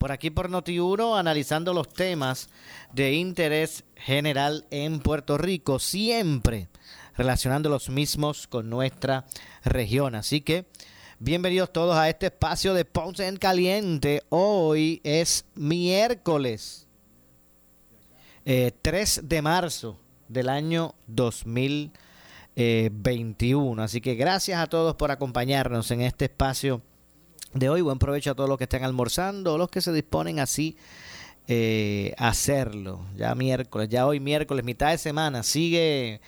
[0.00, 2.48] Por aquí por Noti1, analizando los temas
[2.90, 6.70] de interés general en Puerto Rico, siempre
[7.18, 9.26] relacionando los mismos con nuestra
[9.62, 10.14] región.
[10.14, 10.64] Así que
[11.18, 14.22] bienvenidos todos a este espacio de Ponce en Caliente.
[14.30, 16.88] Hoy es miércoles
[18.44, 22.10] 3 eh, de marzo del año 2020.
[22.92, 23.82] 21.
[23.82, 26.82] Así que gracias a todos por acompañarnos en este espacio
[27.52, 27.80] de hoy.
[27.80, 30.76] Buen provecho a todos los que estén almorzando, los que se disponen así
[31.48, 33.04] eh, a hacerlo.
[33.16, 36.20] Ya miércoles, ya hoy miércoles, mitad de semana, sigue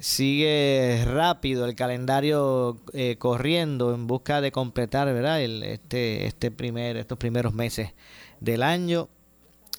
[0.00, 6.96] sigue rápido el calendario eh, corriendo en busca de completar verdad el, este este primer
[6.96, 7.94] estos primeros meses
[8.38, 9.08] del año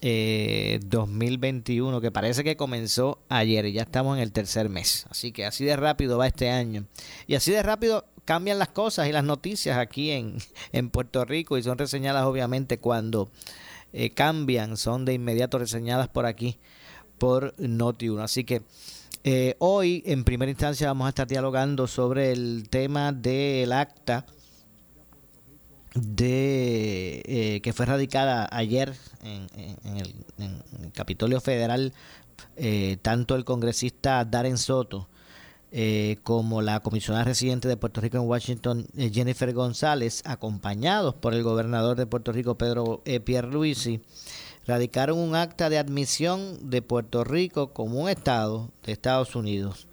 [0.02, 5.06] 2021, eh, que parece que comenzó ayer y ya estamos en el tercer mes.
[5.10, 6.86] Así que así de rápido va este año.
[7.26, 10.36] Y así de rápido cambian las cosas y las noticias aquí en,
[10.72, 13.28] en Puerto Rico y son reseñadas obviamente cuando
[13.92, 16.60] eh, cambian, son de inmediato reseñadas por aquí
[17.18, 18.22] por Noti1.
[18.22, 18.62] Así que
[19.24, 24.26] eh, hoy en primera instancia vamos a estar dialogando sobre el tema del acta
[25.96, 29.48] de eh, que fue radicada ayer en,
[29.96, 31.94] el, Capitolio Federal
[32.54, 35.08] eh, tanto el congresista Darren Soto
[35.72, 41.42] eh, como la comisionada residente de Puerto Rico en Washington Jennifer González acompañados por el
[41.42, 44.00] gobernador de Puerto Rico Pedro Pierluisi
[44.66, 49.86] radicaron un acta de admisión de Puerto Rico como un estado de Estados Unidos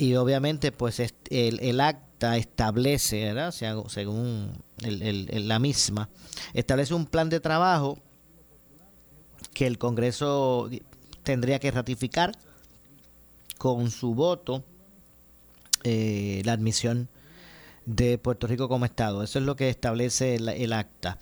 [0.00, 3.52] y obviamente pues el, el acta establece, ¿verdad?
[3.52, 6.08] según la misma,
[6.54, 7.98] establece un plan de trabajo
[9.52, 10.70] que el Congreso
[11.30, 12.32] tendría que ratificar
[13.56, 14.64] con su voto
[15.84, 17.08] eh, la admisión
[17.86, 19.22] de Puerto Rico como Estado.
[19.22, 21.18] Eso es lo que establece el, acta,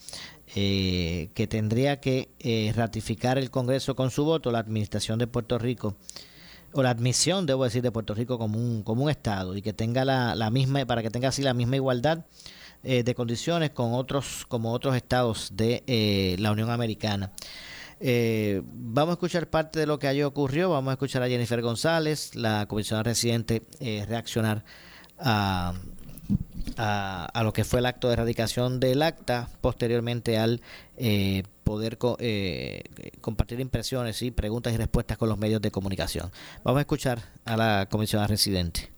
[0.57, 5.59] eh, que tendría que eh, ratificar el Congreso con su voto la Administración de Puerto
[5.59, 5.95] Rico
[6.73, 9.75] o la admisión, debo decir, de Puerto Rico como un, como un Estado y que
[9.75, 12.25] tenga la, la misma, para que tenga así la misma igualdad
[12.83, 17.31] de condiciones con otros, como otros estados de la Unión Americana.
[18.01, 20.71] Eh, vamos a escuchar parte de lo que allí ocurrió.
[20.71, 23.63] Vamos a escuchar a Jennifer González, la comisionada residente,
[24.07, 24.65] reaccionar
[25.19, 25.75] a,
[26.77, 30.61] a, lo que fue el acto de erradicación del acta, posteriormente al
[30.97, 32.83] eh, poder eh,
[33.21, 36.31] compartir impresiones y preguntas y respuestas con los medios de comunicación.
[36.65, 38.91] Vamos a escuchar a la comisionada residente,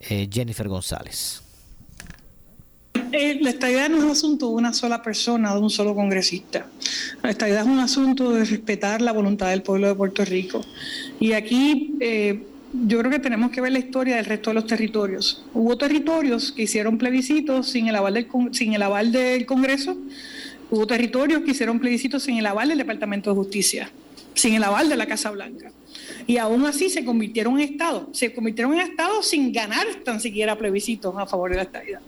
[0.00, 1.42] eh, Jennifer González.
[3.40, 6.66] La estabilidad no es un asunto de una sola persona, de un solo congresista.
[7.22, 10.64] La estabilidad es un asunto de respetar la voluntad del pueblo de Puerto Rico.
[11.18, 11.94] Y aquí
[12.84, 15.44] yo creo que tenemos que ver la historia del resto de los territorios.
[15.54, 19.96] Hubo territorios que hicieron plebiscitos sin el aval del, sin el aval del Congreso,
[20.70, 23.90] hubo territorios que hicieron plebiscitos sin el aval del Departamento de Justicia,
[24.34, 25.70] sin el aval de la Casa Blanca.
[26.26, 28.08] Y aún así se convirtieron en Estado.
[28.12, 32.00] Se convirtieron en Estado sin ganar tan siquiera plebiscitos a favor de la estabilidad.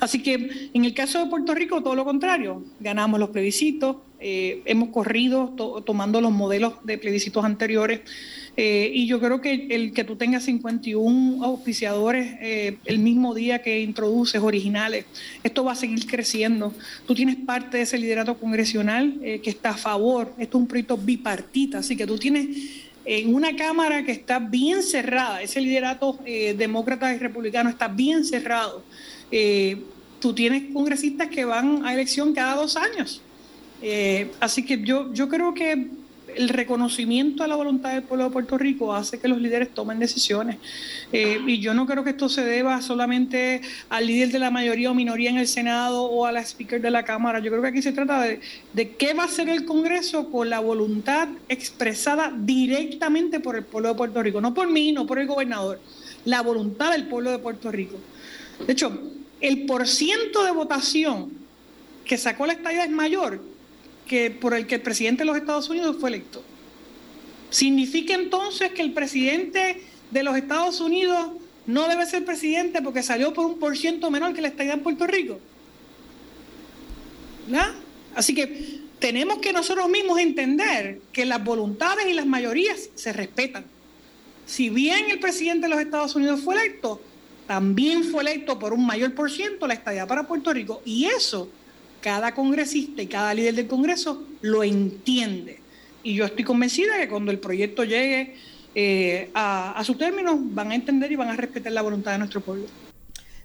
[0.00, 2.64] Así que en el caso de Puerto Rico, todo lo contrario.
[2.80, 5.54] Ganamos los plebiscitos, eh, hemos corrido
[5.86, 8.00] tomando los modelos de plebiscitos anteriores
[8.54, 13.62] eh, y yo creo que el que tú tengas 51 auspiciadores eh, el mismo día
[13.62, 15.06] que introduces originales,
[15.42, 16.74] esto va a seguir creciendo.
[17.06, 20.34] Tú tienes parte de ese liderato congresional que está a favor.
[20.38, 24.82] Esto es un proyecto bipartita, así que tú tienes en una Cámara que está bien
[24.82, 28.82] cerrada, ese liderato demócrata y republicano está bien cerrado.
[30.20, 33.22] tú tienes congresistas que van a elección cada dos años.
[34.40, 35.99] así que yo, yo creo que
[36.36, 39.98] el reconocimiento a la voluntad del pueblo de Puerto Rico hace que los líderes tomen
[39.98, 40.56] decisiones.
[41.12, 44.90] Eh, y yo no creo que esto se deba solamente al líder de la mayoría
[44.90, 47.38] o minoría en el Senado o a la speaker de la Cámara.
[47.40, 48.40] Yo creo que aquí se trata de,
[48.96, 53.94] qué va a hacer el Congreso con la voluntad expresada directamente por el pueblo de
[53.94, 55.80] Puerto Rico, no por mí, no por el gobernador,
[56.24, 57.96] la voluntad del pueblo de Puerto Rico.
[58.66, 59.00] De hecho,
[59.40, 61.32] el porciento de votación
[62.04, 63.40] que sacó la estadía es mayor
[64.10, 66.42] que por el que el presidente de los Estados Unidos fue electo.
[67.48, 71.28] ¿Significa entonces que el presidente de los Estados Unidos
[71.64, 74.80] no debe ser presidente porque salió por un por ciento menor que la estadía en
[74.80, 75.38] Puerto Rico?
[77.46, 77.72] ¿verdad?
[78.16, 83.64] Así que tenemos que nosotros mismos entender que las voluntades y las mayorías se respetan.
[84.44, 87.00] Si bien el presidente de los Estados Unidos fue electo,
[87.46, 90.82] también fue electo por un mayor por ciento la estadía para Puerto Rico.
[90.84, 91.48] Y eso
[92.00, 95.60] cada congresista y cada líder del Congreso lo entiende.
[96.02, 98.36] Y yo estoy convencida que cuando el proyecto llegue
[98.74, 102.18] eh, a, a su término, van a entender y van a respetar la voluntad de
[102.18, 102.66] nuestro pueblo.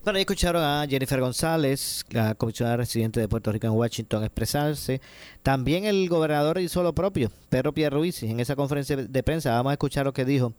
[0.04, 5.02] Bueno, ahí escucharon a Jennifer González, la comisionada residente de Puerto Rico en Washington, expresarse.
[5.42, 9.50] También el gobernador hizo lo propio, Pedro Pierluisi, en esa conferencia de prensa.
[9.50, 10.54] Vamos a escuchar lo que dijo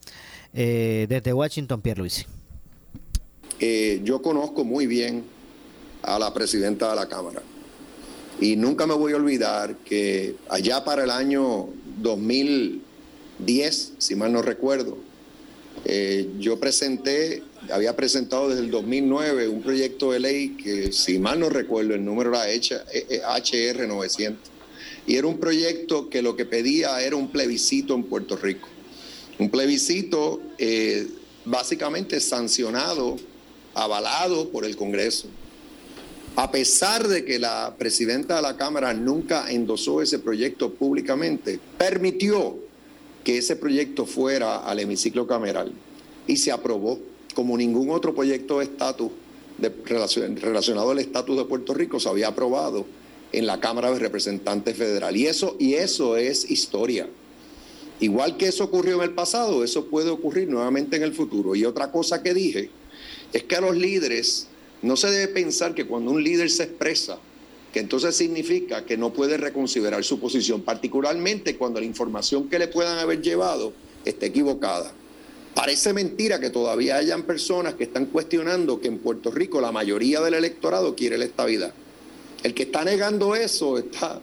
[0.52, 2.24] eh, desde Washington Pierluisi.
[3.60, 5.24] Eh, yo conozco muy bien
[6.02, 7.40] a la presidenta de la Cámara
[8.40, 11.68] y nunca me voy a olvidar que allá para el año
[12.02, 14.98] 2010, si mal no recuerdo,
[15.84, 21.40] eh, yo presenté, había presentado desde el 2009 un proyecto de ley que, si mal
[21.40, 24.38] no recuerdo, el número era HR eh, 900.
[24.38, 24.52] Eh,
[25.06, 28.68] y era un proyecto que lo que pedía era un plebiscito en Puerto Rico.
[29.38, 30.42] Un plebiscito
[31.44, 33.16] básicamente sancionado,
[33.74, 35.28] avalado por el Congreso
[36.36, 42.58] a pesar de que la presidenta de la Cámara nunca endosó ese proyecto públicamente, permitió
[43.24, 45.72] que ese proyecto fuera al hemiciclo cameral
[46.26, 46.98] y se aprobó
[47.34, 49.10] como ningún otro proyecto de estatus
[49.58, 52.84] relacionado al estatus de Puerto Rico se había aprobado
[53.32, 55.16] en la Cámara de Representantes Federal.
[55.16, 57.08] Y eso, y eso es historia.
[58.00, 61.54] Igual que eso ocurrió en el pasado, eso puede ocurrir nuevamente en el futuro.
[61.54, 62.68] Y otra cosa que dije
[63.32, 64.48] es que a los líderes
[64.82, 67.18] no se debe pensar que cuando un líder se expresa,
[67.72, 72.68] que entonces significa que no puede reconsiderar su posición, particularmente cuando la información que le
[72.68, 73.72] puedan haber llevado
[74.04, 74.92] esté equivocada.
[75.54, 80.20] Parece mentira que todavía hayan personas que están cuestionando que en Puerto Rico la mayoría
[80.20, 81.72] del electorado quiere la estabilidad.
[82.42, 84.20] El que está negando eso está,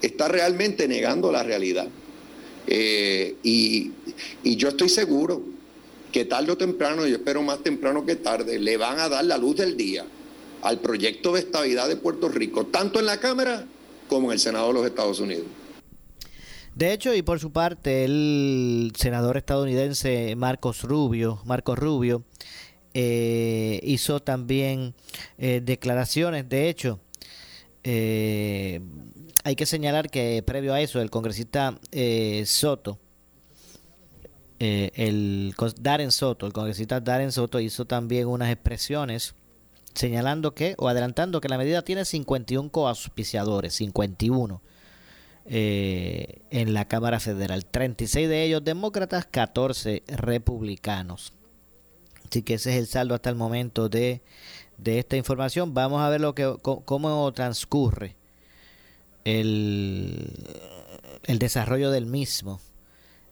[0.00, 1.88] está realmente negando la realidad.
[2.66, 3.90] Eh, y,
[4.42, 5.51] y yo estoy seguro
[6.12, 9.38] que tarde o temprano, yo espero más temprano que tarde, le van a dar la
[9.38, 10.04] luz del día
[10.62, 13.66] al proyecto de estabilidad de Puerto Rico, tanto en la Cámara
[14.08, 15.46] como en el Senado de los Estados Unidos.
[16.74, 22.24] De hecho, y por su parte, el senador estadounidense Marcos Rubio, Marcos Rubio,
[22.94, 24.94] eh, hizo también
[25.38, 26.48] eh, declaraciones.
[26.48, 27.00] De hecho,
[27.84, 28.80] eh,
[29.44, 31.78] hay que señalar que previo a eso, el congresista
[32.44, 32.98] Soto
[34.64, 39.34] eh, el Darren Soto, el congresista Darren Soto hizo también unas expresiones
[39.92, 44.62] señalando que, o adelantando que la medida tiene 51 coauspiciadores, 51
[45.46, 51.32] eh, en la Cámara Federal, 36 de ellos demócratas, 14 republicanos.
[52.30, 54.22] Así que ese es el saldo hasta el momento de,
[54.78, 55.74] de esta información.
[55.74, 58.14] Vamos a ver lo que, cómo transcurre
[59.24, 60.32] el,
[61.24, 62.60] el desarrollo del mismo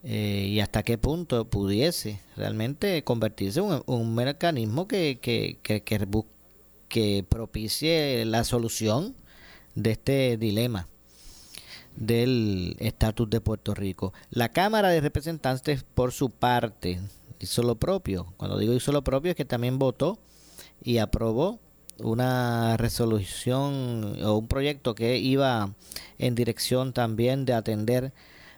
[0.02, 5.82] eh, y hasta qué punto pudiese realmente convertirse en un, mecanismo que, que, que,
[6.88, 9.14] que, propicie la solución
[9.74, 10.88] de este dilema
[11.96, 14.14] del estatus de Puerto Rico.
[14.30, 17.00] La Cámara de Representantes, por su parte,
[17.38, 18.32] hizo lo propio.
[18.38, 20.18] Cuando digo hizo lo propio es que también votó
[20.82, 21.58] y aprobó
[21.98, 25.74] una resolución o un proyecto que iba
[26.18, 28.12] en dirección también de atender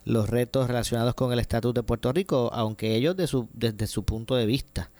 [0.04, 4.46] los retos relacionados con el estatus de Puerto Rico, aunque ellos desde su punto de
[4.46, 4.90] vista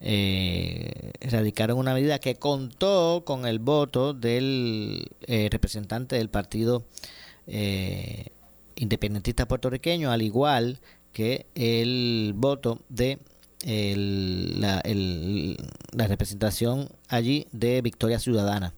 [0.00, 6.84] eh, radicaron una medida que contó con el voto del eh, representante del partido
[7.46, 8.26] eh,
[8.76, 10.78] independentista puertorriqueño, al igual
[11.12, 13.18] que el voto de
[13.64, 18.72] la, la representación allí de Victoria Ciudadana.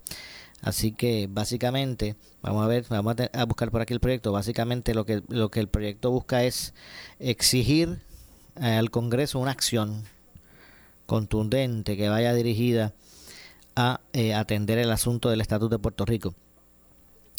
[0.62, 4.33] Así que básicamente, vamos a ver, vamos a, buscar por aquí el proyecto.
[4.33, 6.75] Básicamente lo que, lo que el proyecto busca es
[7.19, 8.00] exigir
[8.57, 10.05] al Congreso una acción
[11.07, 12.93] contundente que vaya dirigida
[13.75, 16.35] a eh, atender el asunto del estatus de Puerto Rico.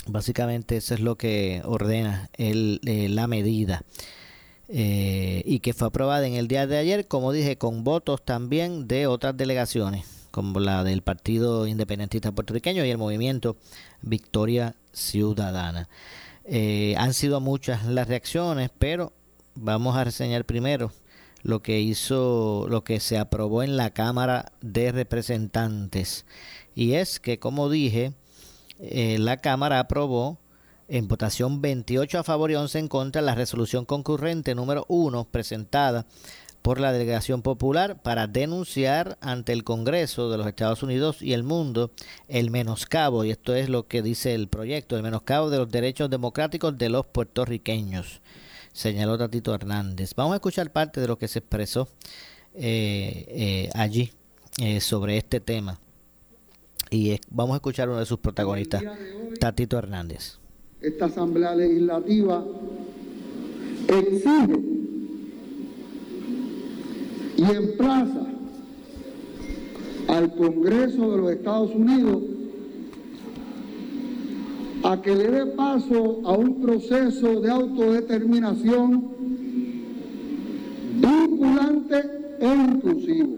[0.08, 3.84] Básicamente eso es lo que ordena el, eh, la medida.
[4.68, 8.88] Eh, y que fue aprobada en el día de ayer, como dije, con votos también
[8.88, 13.58] de otras delegaciones, como la del Partido Independentista Puertorriqueño y el movimiento
[14.02, 15.90] Victoria Ciudadana.
[16.46, 19.14] Eh, han sido muchas las reacciones, pero
[19.56, 20.92] vamos a reseñar primero
[21.44, 26.26] lo que hizo, lo que se aprobó en la Cámara de Representantes.
[26.76, 28.14] Y es que, como dije,
[28.80, 30.40] eh, la Cámara aprobó
[30.88, 36.06] en votación 28 a favor y 11 en contra la resolución concurrente número 1 presentada
[36.62, 41.44] por la Delegación Popular para denunciar ante el Congreso de los Estados Unidos y el
[41.44, 41.92] mundo
[42.28, 46.10] el menoscabo, y esto es lo que dice el proyecto, el menoscabo de los derechos
[46.10, 48.22] democráticos de los puertorriqueños,
[48.74, 50.14] señaló Tatito Hernández.
[50.16, 51.88] Vamos a escuchar parte de lo que se expresó
[52.54, 54.12] eh, eh, allí
[54.80, 55.80] sobre este tema.
[56.92, 58.84] Y vamos a escuchar uno de sus protagonistas,
[59.40, 60.40] Tatito Hernández.
[60.82, 62.44] Esta Asamblea Legislativa
[63.88, 64.71] exige
[67.42, 68.28] y emplaza
[70.08, 72.22] al Congreso de los Estados Unidos
[74.84, 79.10] a que le dé paso a un proceso de autodeterminación
[80.98, 82.02] vinculante
[82.40, 83.38] e inclusivo.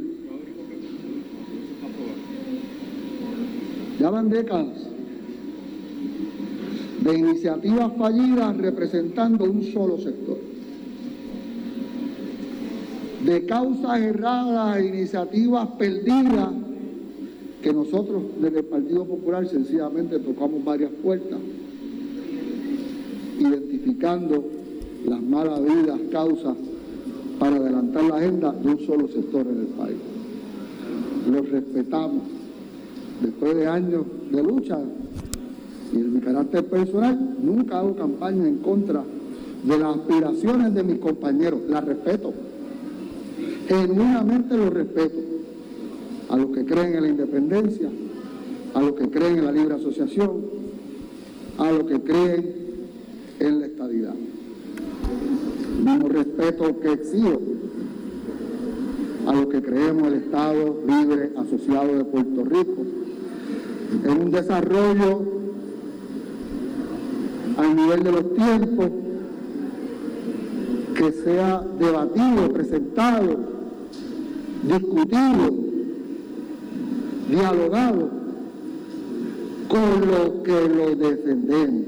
[4.00, 4.90] Ya van décadas
[7.06, 10.53] de iniciativas fallidas representando un solo sector.
[13.25, 16.50] De causas erradas iniciativas perdidas
[17.62, 21.39] que nosotros desde el Partido Popular sencillamente tocamos varias puertas,
[23.39, 24.44] identificando
[25.06, 26.56] las malas vidas, causas
[27.39, 29.98] para adelantar la agenda de un solo sector en el país.
[31.32, 32.24] Los respetamos
[33.22, 34.77] después de años de lucha
[35.94, 39.03] y en mi carácter personal, nunca hago campaña en contra
[39.63, 42.34] de las aspiraciones de mis compañeros, las respeto.
[43.67, 45.17] Genuinamente los respeto.
[46.29, 47.89] A los que creen en la independencia,
[48.74, 50.32] a los que creen en la libre asociación,
[51.58, 52.55] a los que creen
[53.39, 54.15] en la estadidad.
[55.84, 57.39] Mismo respeto que exijo
[59.27, 62.82] a los que creemos el Estado libre asociado de Puerto Rico
[64.03, 65.22] en un desarrollo
[67.58, 68.89] al nivel de los tiempos
[70.96, 73.53] que sea debatido, presentado,
[74.63, 75.53] discutido,
[77.29, 78.10] dialogado
[79.67, 81.86] con los que lo defendemos,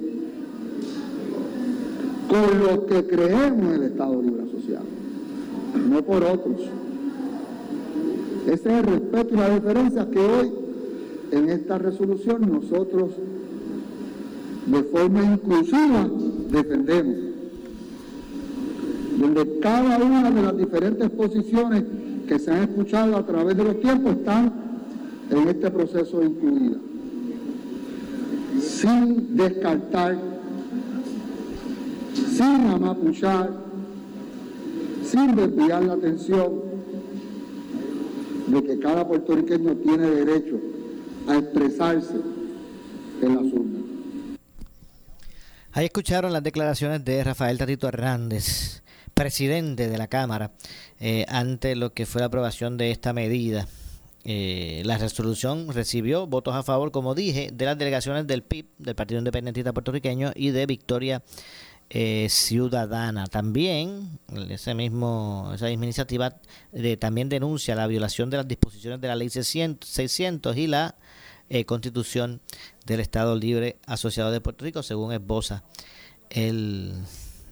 [2.27, 4.85] con los que creemos en el Estado Libre Asociado,
[5.89, 6.61] no por otros.
[8.45, 10.51] Ese es el respeto y la diferencia que hoy
[11.31, 13.11] en esta resolución nosotros
[14.67, 16.09] de forma inclusiva
[16.51, 17.15] defendemos,
[19.19, 21.83] donde cada una de las diferentes posiciones
[22.27, 24.53] que se han escuchado a través de los tiempos están
[25.29, 26.77] en este proceso incluida,
[28.61, 30.17] sin descartar,
[32.13, 33.51] sin amapuchar,
[35.03, 36.53] sin desviar la atención
[38.47, 40.59] de que cada puertorriqueño tiene derecho
[41.27, 42.15] a expresarse
[43.21, 43.81] en las urnas.
[45.71, 48.81] Ahí escucharon las declaraciones de Rafael Tatito Hernández,
[49.15, 50.51] presidente de la Cámara,
[50.99, 53.67] eh, ante lo que fue la aprobación de esta medida.
[54.25, 58.95] Eh, la resolución recibió votos a favor, como dije, de las delegaciones del PIB, del
[58.95, 61.23] Partido Independentista Puertorriqueño, y de Victoria
[61.89, 63.27] eh, Ciudadana.
[63.27, 64.19] También,
[64.49, 66.35] ese mismo, esa misma iniciativa
[66.99, 70.95] también denuncia la violación de las disposiciones de la Ley 600 y la
[71.47, 72.41] eh, constitución
[72.85, 75.63] del Estado Libre Asociado de Puerto Rico, según esboza
[76.31, 76.95] el,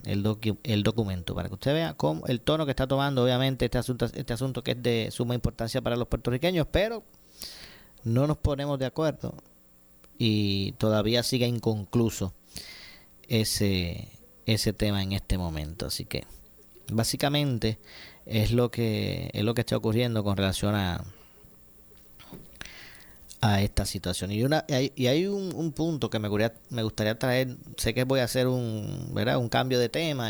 [0.06, 0.24] el,
[0.64, 4.06] el documento, para que usted vea cómo, el tono que está tomando, obviamente, este asunto,
[4.06, 7.04] este asunto que es de suma importancia para los puertorriqueños, pero
[8.04, 9.34] no nos ponemos de acuerdo
[10.18, 12.34] y todavía sigue inconcluso
[13.28, 14.10] ese,
[14.46, 15.88] ese tema en este momento.
[15.88, 16.26] Así que,
[16.92, 17.80] básicamente,
[18.26, 21.04] es lo que, es lo que está ocurriendo con relación a
[23.44, 24.32] a esta situación.
[24.32, 28.48] Y, una, y hay, un, punto que me gustaría, traer, sé que voy a hacer
[28.48, 29.38] un, ¿verdad?
[29.38, 30.30] un cambio de tema,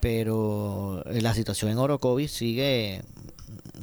[0.00, 3.02] pero la situación en Orocovis sigue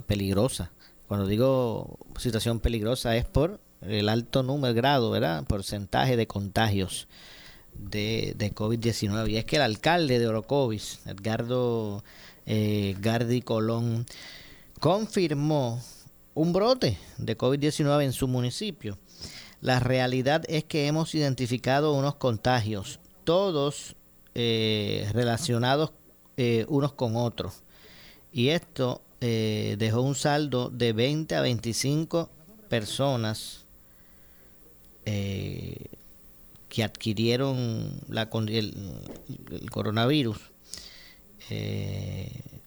[0.07, 0.71] peligrosa.
[1.07, 5.43] Cuando digo situación peligrosa es por el alto número, grado, ¿verdad?
[5.43, 7.07] porcentaje de contagios
[7.75, 9.29] de, de COVID-19.
[9.29, 12.03] Y es que el alcalde de Orocovis, Edgardo
[12.47, 14.07] eh, Gardi Colón,
[14.79, 15.79] confirmó
[16.39, 18.97] un brote de COVID-19 en su municipio.
[19.59, 23.97] La realidad es que hemos identificado unos contagios, todos
[24.35, 25.91] eh, relacionados
[26.37, 27.63] eh, unos con otros.
[28.31, 32.29] Y esto eh, dejó un saldo de 20 a 25
[32.69, 33.65] personas
[35.03, 38.75] que adquirieron la, el,
[39.51, 40.37] el coronavirus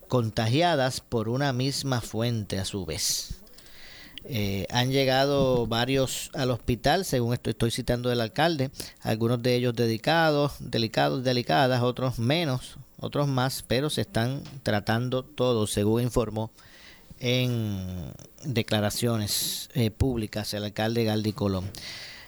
[0.09, 3.42] contagiadas por una misma fuente a su vez.
[4.25, 9.75] Eh, han llegado varios al hospital, según esto estoy citando del alcalde, algunos de ellos
[9.75, 16.53] dedicados, delicados, delicadas, otros menos, otros más, pero se están tratando todos, según informó
[17.19, 18.13] en
[18.45, 21.71] declaraciones eh, públicas el alcalde Galdi Colón.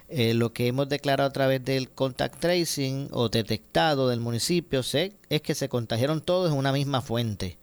[0.09, 5.43] Eh, lo que hemos declarado a través del contact tracing o detectado del municipio es
[5.43, 7.57] que se contagiaron todos en una misma fuente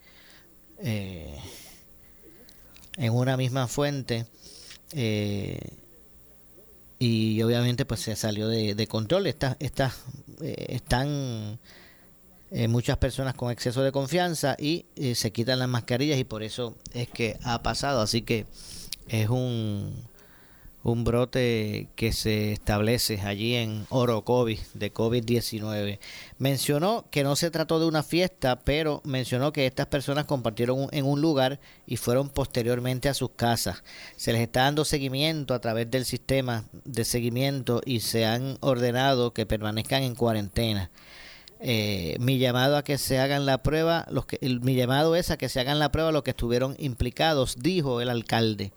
[2.96, 4.26] en una misma fuente
[4.92, 5.58] eh,
[6.98, 9.26] y obviamente pues se salió de, control.
[9.26, 9.94] Estas, estas
[10.40, 11.58] eh, están
[12.50, 16.76] eh, muchas personas con exceso de confianza y se quitan las mascarillas y por eso
[16.92, 18.02] es que ha pasado.
[18.02, 18.46] Así que
[19.08, 19.92] es un
[20.82, 25.98] un brote que se establece allí en Orocovis de COVID-19.
[26.38, 31.04] Mencionó que no se trató de una fiesta, pero mencionó que estas personas compartieron en
[31.04, 33.84] un lugar y fueron posteriormente a sus casas.
[34.16, 39.32] Se les está dando seguimiento a través del sistema de seguimiento y se han ordenado
[39.32, 40.90] que permanezcan en cuarentena.
[41.64, 44.08] Eh, mi llamado a que se hagan la prueba,
[44.40, 48.10] mi llamado es a que se hagan la prueba los que estuvieron implicados, dijo el
[48.10, 48.72] alcalde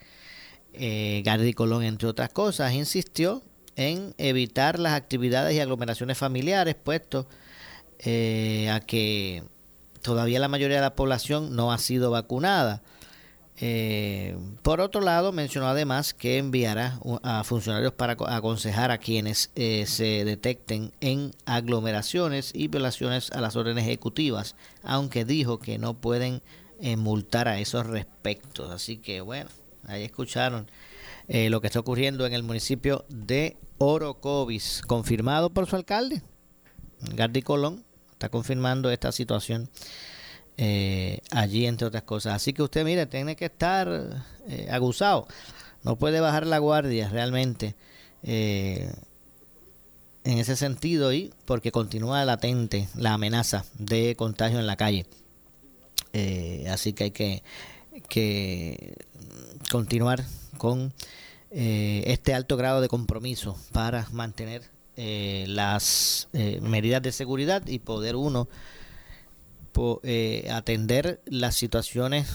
[0.80, 3.42] eh, Colón, entre otras cosas, insistió
[3.76, 7.28] en evitar las actividades y aglomeraciones familiares, puesto
[8.00, 9.44] eh, a que
[10.02, 12.82] todavía la mayoría de la población no ha sido vacunada.
[13.58, 19.86] Eh, por otro lado, mencionó además que enviará a funcionarios para aconsejar a quienes eh,
[19.88, 26.42] se detecten en aglomeraciones y violaciones a las órdenes ejecutivas, aunque dijo que no pueden
[26.98, 28.70] multar a esos respectos.
[28.72, 29.50] Así que bueno.
[29.88, 30.70] Ahí escucharon
[31.28, 36.22] eh, lo que está ocurriendo en el municipio de Orocovis, confirmado por su alcalde,
[37.14, 39.70] Gardi Colón, está confirmando esta situación
[40.58, 42.36] eh, allí, entre otras cosas.
[42.36, 45.28] Así que usted, mire, tiene que estar eh, aguzado,
[45.84, 47.76] no puede bajar la guardia realmente
[48.28, 48.90] en
[50.24, 55.06] ese sentido y porque continúa latente la amenaza de contagio en la calle.
[56.68, 57.44] así que hay que
[58.02, 58.96] que
[59.70, 60.24] continuar
[60.58, 60.94] con
[61.52, 64.64] eh, este alto grado de compromiso para mantener
[64.98, 68.48] eh, las eh, medidas de seguridad y poder uno
[70.54, 72.30] atender las situaciones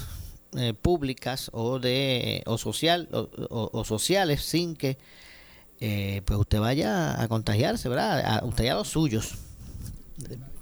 [0.82, 4.98] públicas o de o social o, sociales sin que
[5.78, 9.36] pues usted vaya a contagiarse verdad a usted y a los suyos.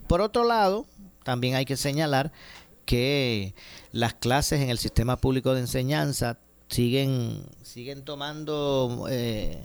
[0.06, 0.86] Por otro lado
[1.24, 2.30] también hay que señalar
[2.88, 3.54] que
[3.92, 9.62] las clases en el sistema público de enseñanza siguen siguen tomando eh,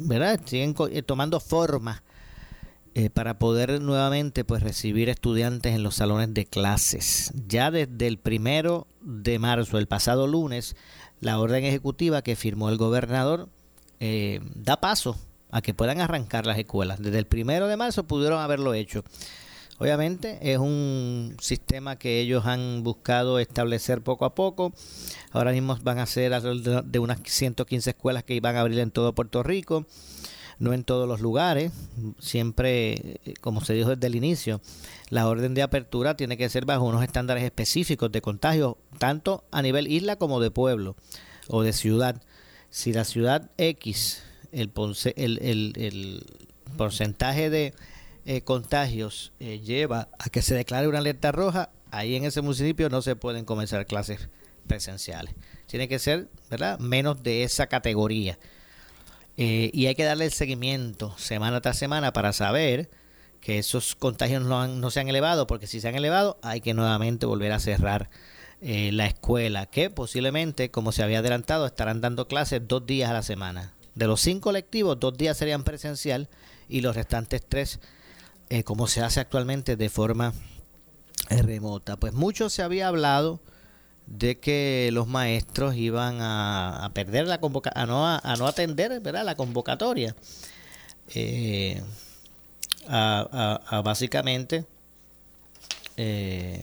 [0.00, 2.02] verdad siguen eh, tomando forma
[2.96, 7.32] eh, para poder nuevamente pues recibir estudiantes en los salones de clases.
[7.46, 10.74] Ya desde el primero de marzo el pasado lunes
[11.20, 13.50] la orden ejecutiva que firmó el gobernador
[14.00, 15.16] da paso
[15.52, 17.00] a que puedan arrancar las escuelas.
[17.00, 19.04] Desde el primero de marzo pudieron haberlo hecho
[19.78, 24.72] Obviamente es un sistema que ellos han buscado establecer poco a poco.
[25.30, 29.14] Ahora mismo van a ser de unas 115 escuelas que van a abrir en todo
[29.14, 29.86] Puerto Rico,
[30.58, 31.70] no en todos los lugares.
[32.18, 34.60] Siempre, eh, como se dijo desde el inicio,
[35.10, 39.62] la orden de apertura tiene que ser bajo unos estándares específicos de contagio, tanto a
[39.62, 40.96] nivel isla como de pueblo
[41.46, 42.20] o de ciudad.
[42.70, 44.72] Si la ciudad X, el,
[45.14, 46.26] el, el, el
[46.76, 47.74] porcentaje de
[48.30, 52.90] eh, contagios eh, lleva a que se declare una alerta roja, ahí en ese municipio
[52.90, 54.28] no se pueden comenzar clases
[54.66, 55.34] presenciales.
[55.66, 56.78] Tiene que ser, ¿verdad?
[56.78, 58.38] Menos de esa categoría.
[59.38, 62.90] Eh, y hay que darle el seguimiento semana tras semana para saber
[63.40, 66.74] que esos contagios no, no se han elevado, porque si se han elevado hay que
[66.74, 68.10] nuevamente volver a cerrar
[68.60, 73.22] la escuela, que posiblemente, como se había adelantado, estarán dando clases dos días a la
[73.22, 73.72] semana.
[73.94, 76.28] De los cinco lectivos, dos días serían presencial
[76.68, 77.80] y los restantes tres
[78.50, 80.32] eh, como se hace actualmente de forma
[81.30, 81.96] eh, remota.
[81.96, 83.40] Pues mucho se había hablado
[84.06, 89.24] de que los maestros iban a, perder la convocatoria, no, a, no atender ¿verdad?
[89.24, 90.16] la convocatoria,
[91.14, 91.82] eh,
[92.88, 94.64] a, básicamente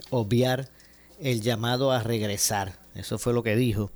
[0.10, 0.70] obviar
[1.20, 2.80] el llamado a regresar.
[2.96, 3.92] Eso fue lo que dijo.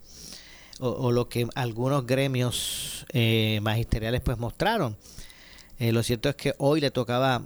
[0.79, 4.97] o, lo que algunos gremios eh, magisteriales pues mostraron.
[5.79, 7.43] Eh, lo cierto es que hoy le tocaba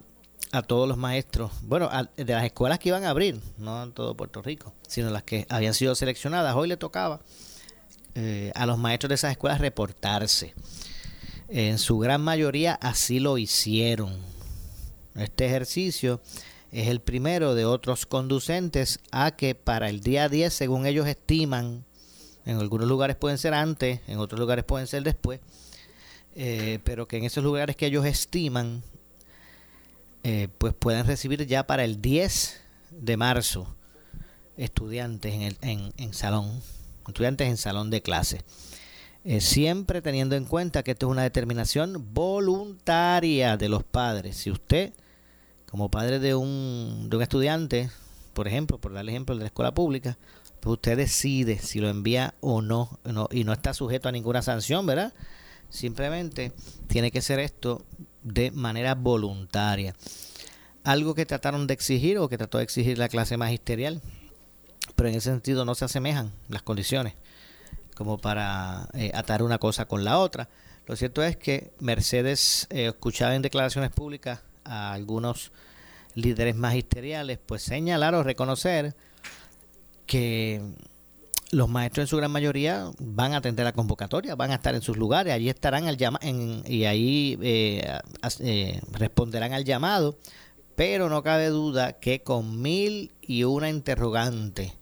[0.54, 4.16] a todos los maestros, bueno, de las escuelas que iban a abrir, no en todo
[4.16, 7.22] Puerto Rico, sino las que habían sido seleccionadas, hoy le tocaba
[8.14, 10.54] eh, a los maestros de esas escuelas reportarse.
[11.48, 14.16] En su gran mayoría así lo hicieron.
[15.16, 16.22] Este ejercicio
[16.72, 21.84] es el primero de otros conducentes a que para el día 10, según ellos estiman,
[22.46, 25.40] en algunos lugares pueden ser antes, en otros lugares pueden ser después,
[26.36, 28.84] eh, pero que en esos lugares que ellos estiman,
[30.24, 33.76] eh, pues pueden recibir ya para el 10 de marzo
[34.56, 36.62] estudiantes en, el, en, salón,
[37.08, 38.42] estudiantes en salón de clase.
[39.26, 44.38] Eh, siempre teniendo en cuenta que esto es una determinación voluntaria de los padres.
[44.38, 44.94] Si usted,
[45.70, 47.90] como padre de un, de un estudiante,
[48.34, 50.18] por ejemplo, por darle ejemplo de la escuela pública,
[50.60, 53.00] pues usted decide si lo envía o no,
[53.32, 55.14] y no está sujeto a ninguna sanción, ¿verdad?
[55.70, 56.54] Simplemente
[56.88, 57.84] tiene que ser esto
[58.24, 59.96] de manera voluntaria.
[60.84, 64.02] Algo que trataron de exigir o que trató de exigir la clase magisterial,
[64.96, 67.14] pero en ese sentido no se asemejan las condiciones
[67.96, 70.50] como para eh, atar una cosa con la otra.
[70.86, 75.52] Lo cierto es que Mercedes eh, escuchaba en declaraciones públicas a algunos
[76.16, 78.96] líderes magisteriales, pues señalar o reconocer
[80.06, 80.62] que
[81.54, 84.82] los maestros en su gran mayoría van a atender la convocatoria, van a estar en
[84.82, 86.20] sus lugares, allí estarán al llama
[86.66, 88.00] y ahí eh,
[88.40, 90.18] eh, responderán al llamado,
[90.76, 94.74] pero no cabe duda que con mil y una interrogante.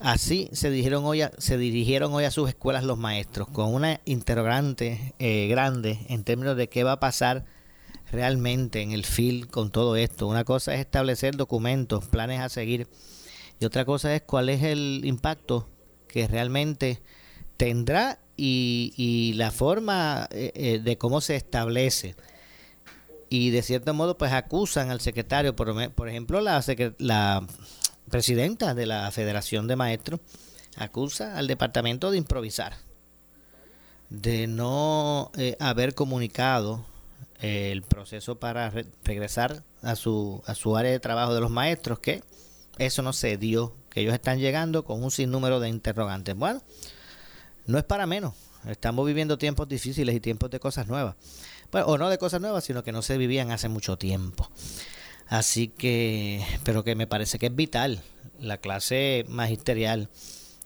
[0.00, 4.00] Así se dirigieron hoy a, se dirigieron hoy a sus escuelas los maestros, con una
[4.04, 7.44] interrogante eh, grande en términos de qué va a pasar
[8.12, 10.26] realmente en el FIL con todo esto.
[10.26, 12.88] Una cosa es establecer documentos, planes a seguir
[13.58, 15.68] y otra cosa es cuál es el impacto
[16.08, 17.02] que realmente
[17.56, 22.16] tendrá y, la forma eh, eh, de cómo se establece.
[23.28, 27.46] Y de cierto modo, pues acusan al secretario, por, por ejemplo, la,
[28.10, 30.20] presidenta de la Federación de Maestros,
[30.76, 32.74] acusa al departamento de improvisar,
[34.10, 36.84] de no eh, haber comunicado
[37.40, 38.72] el proceso para
[39.04, 42.22] regresar a su, a su área de trabajo de los maestros, que
[42.78, 46.36] eso no se dio, que ellos están llegando con un sinnúmero de interrogantes.
[46.36, 46.62] Bueno,
[47.66, 48.34] no es para menos.
[48.68, 51.14] Estamos viviendo tiempos difíciles y tiempos de cosas nuevas.
[51.70, 54.50] Bueno, o no de cosas nuevas, sino que no se vivían hace mucho tiempo.
[55.28, 58.02] Así que, pero que me parece que es vital.
[58.40, 60.08] La clase magisterial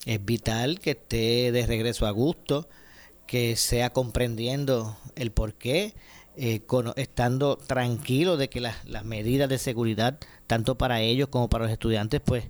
[0.07, 2.68] es vital que esté de regreso a gusto,
[3.27, 5.94] que sea comprendiendo el porqué,
[6.37, 6.62] eh,
[6.97, 10.19] estando tranquilo de que las, las medidas de seguridad
[10.51, 12.45] tanto para ellos como para los estudiantes, pues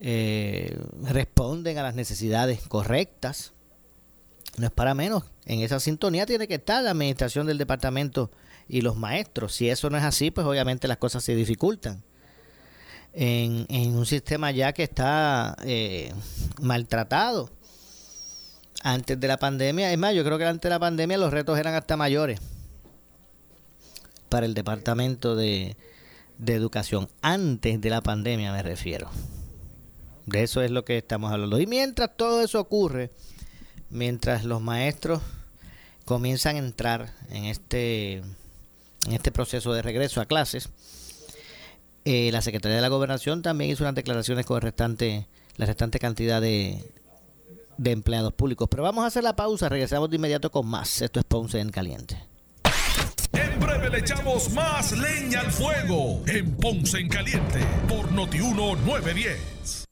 [0.00, 3.52] eh, responden a las necesidades correctas.
[4.56, 5.24] No es para menos.
[5.44, 8.30] En esa sintonía tiene que estar la administración del departamento
[8.66, 9.54] y los maestros.
[9.54, 12.02] Si eso no es así, pues obviamente las cosas se dificultan.
[13.12, 16.14] En, un sistema ya que está eh,
[16.62, 17.50] maltratado
[18.82, 19.92] antes de la pandemia.
[19.92, 22.40] Es más, yo creo que antes de la pandemia los retos eran hasta mayores
[24.28, 25.76] para el departamento de,
[26.38, 29.10] de educación antes de la pandemia me refiero.
[30.26, 31.58] De eso es lo que estamos hablando.
[31.58, 33.10] Y mientras todo eso ocurre,
[33.90, 35.22] mientras los maestros
[36.04, 40.68] comienzan a entrar en este, en este proceso de regreso a clases,
[42.04, 45.98] eh, la Secretaría de la Gobernación también hizo unas declaraciones con el restante, la restante
[45.98, 46.92] cantidad de,
[47.78, 48.68] de empleados públicos.
[48.70, 51.00] Pero vamos a hacer la pausa, regresamos de inmediato con más.
[51.00, 52.27] Esto es Ponce en Caliente.
[53.32, 59.84] En breve le echamos más leña al fuego en Ponce en Caliente por Notiuno 910.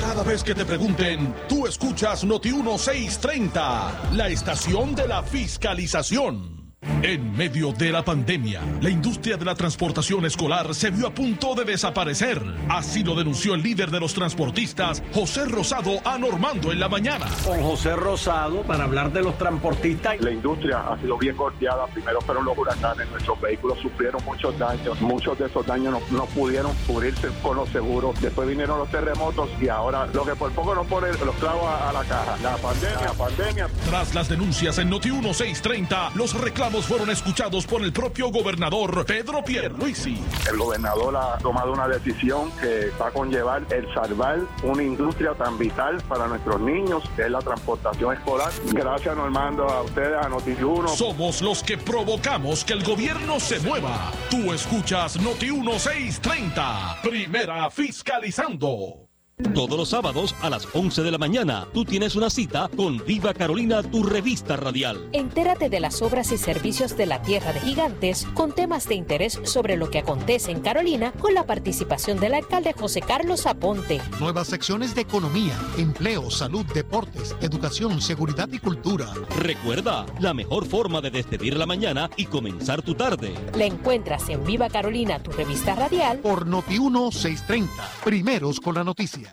[0.00, 6.63] Cada vez que te pregunten, tú escuchas Noti1 630, la estación de la fiscalización.
[7.02, 11.54] En medio de la pandemia, la industria de la transportación escolar se vio a punto
[11.54, 12.42] de desaparecer.
[12.68, 17.26] Así lo denunció el líder de los transportistas, José Rosado, a Normando en la mañana.
[17.44, 20.20] Con José Rosado para hablar de los transportistas.
[20.20, 21.86] La industria ha sido bien golpeada.
[21.86, 25.00] Primero fueron los huracanes, nuestros vehículos sufrieron muchos daños.
[25.00, 28.20] Muchos de esos daños no, pudieron cubrirse con los seguros.
[28.20, 31.92] Después vinieron los terremotos y ahora lo que por poco no pone los clavos a,
[31.92, 32.36] la caja.
[32.42, 33.68] La pandemia, la pandemia.
[33.86, 39.44] Tras las denuncias en Noti 1630, los reclamos fueron escuchados por el propio gobernador Pedro
[39.44, 40.18] Pierluisi.
[40.50, 45.56] El gobernador ha tomado una decisión que va a conllevar el salvar una industria tan
[45.58, 48.50] vital para nuestros niños, que es la transportación escolar.
[48.72, 50.88] Gracias, Normando, a ustedes, a Noti1.
[50.88, 54.10] Somos los que provocamos que el gobierno se mueva.
[54.30, 59.13] Tú escuchas Noti 1630, primera fiscalizando.
[59.52, 63.34] Todos los sábados a las 11 de la mañana, tú tienes una cita con Viva
[63.34, 65.08] Carolina, tu revista radial.
[65.12, 69.40] Entérate de las obras y servicios de la Tierra de Gigantes con temas de interés
[69.42, 74.00] sobre lo que acontece en Carolina con la participación del alcalde José Carlos Aponte.
[74.20, 79.12] Nuevas secciones de economía, empleo, salud, deportes, educación, seguridad y cultura.
[79.38, 83.34] Recuerda, la mejor forma de despedir la mañana y comenzar tu tarde.
[83.56, 86.18] La encuentras en Viva Carolina, tu revista radial.
[86.18, 87.72] Por Noti 1630,
[88.04, 89.23] primeros con la noticia.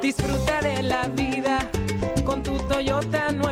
[0.00, 1.70] Disfruta de la vida
[2.24, 3.51] con tu Toyota nuevo,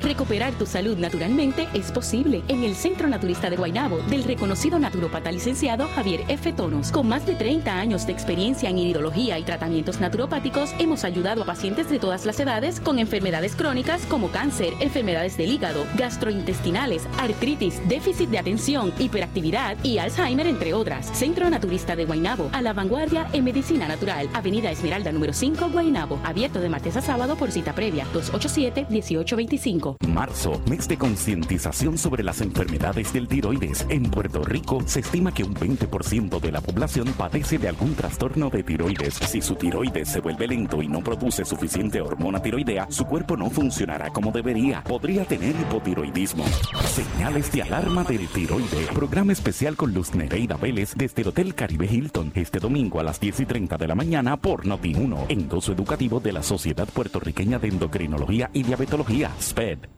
[0.00, 5.32] Recuperar tu salud naturalmente es posible en el Centro Naturista de Guaynabo del reconocido naturopata
[5.32, 6.52] licenciado Javier F.
[6.52, 6.92] Tonos.
[6.92, 11.46] Con más de 30 años de experiencia en iridología y tratamientos naturopáticos, hemos ayudado a
[11.46, 17.80] pacientes de todas las edades con enfermedades crónicas como cáncer, enfermedades del hígado, gastrointestinales, artritis,
[17.88, 21.06] déficit de atención, hiperactividad y Alzheimer, entre otras.
[21.06, 24.28] Centro Naturista de Guaynabo, a la vanguardia en medicina natural.
[24.32, 26.20] Avenida Esmeralda número 5, Guaynabo.
[26.22, 28.06] Abierto de martes a sábado por cita previa.
[28.14, 29.87] 287-1825.
[30.08, 33.86] Marzo, mes de concientización sobre las enfermedades del tiroides.
[33.88, 38.50] En Puerto Rico se estima que un 20% de la población padece de algún trastorno
[38.50, 39.14] de tiroides.
[39.14, 43.50] Si su tiroides se vuelve lento y no produce suficiente hormona tiroidea, su cuerpo no
[43.50, 44.82] funcionará como debería.
[44.84, 46.44] Podría tener hipotiroidismo.
[46.86, 48.86] Señales de alarma del tiroide.
[48.94, 53.20] Programa especial con Luz Nereida Vélez desde el Hotel Caribe Hilton este domingo a las
[53.20, 55.26] 10 y 30 de la mañana por Noti1.
[55.28, 59.77] Endoso educativo de la Sociedad Puertorriqueña de Endocrinología y Diabetología, SPED.
[59.80, 59.97] subscribe.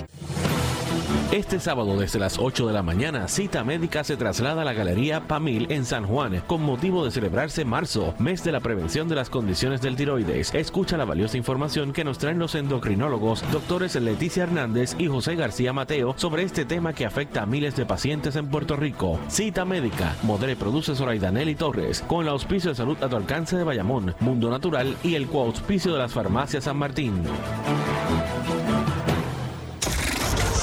[1.31, 5.29] Este sábado desde las 8 de la mañana, cita médica se traslada a la Galería
[5.29, 9.29] Pamil en San Juan con motivo de celebrarse marzo, mes de la prevención de las
[9.29, 10.53] condiciones del tiroides.
[10.53, 15.71] Escucha la valiosa información que nos traen los endocrinólogos, doctores Leticia Hernández y José García
[15.71, 19.17] Mateo sobre este tema que afecta a miles de pacientes en Puerto Rico.
[19.29, 23.55] Cita médica, modere produce Zoraida Nelly Torres, con el auspicio de salud a tu alcance
[23.55, 27.23] de Bayamón, Mundo Natural y el coauspicio de las farmacias San Martín.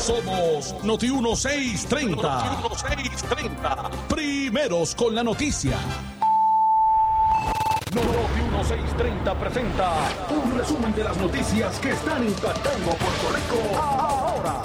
[0.09, 2.17] Somos Noti 1630.
[2.17, 3.91] Noti 1630.
[4.09, 5.77] Primeros con la noticia.
[7.93, 9.93] Noti 1630 presenta
[10.31, 14.63] un resumen de las noticias que están impactando Puerto Rico ahora.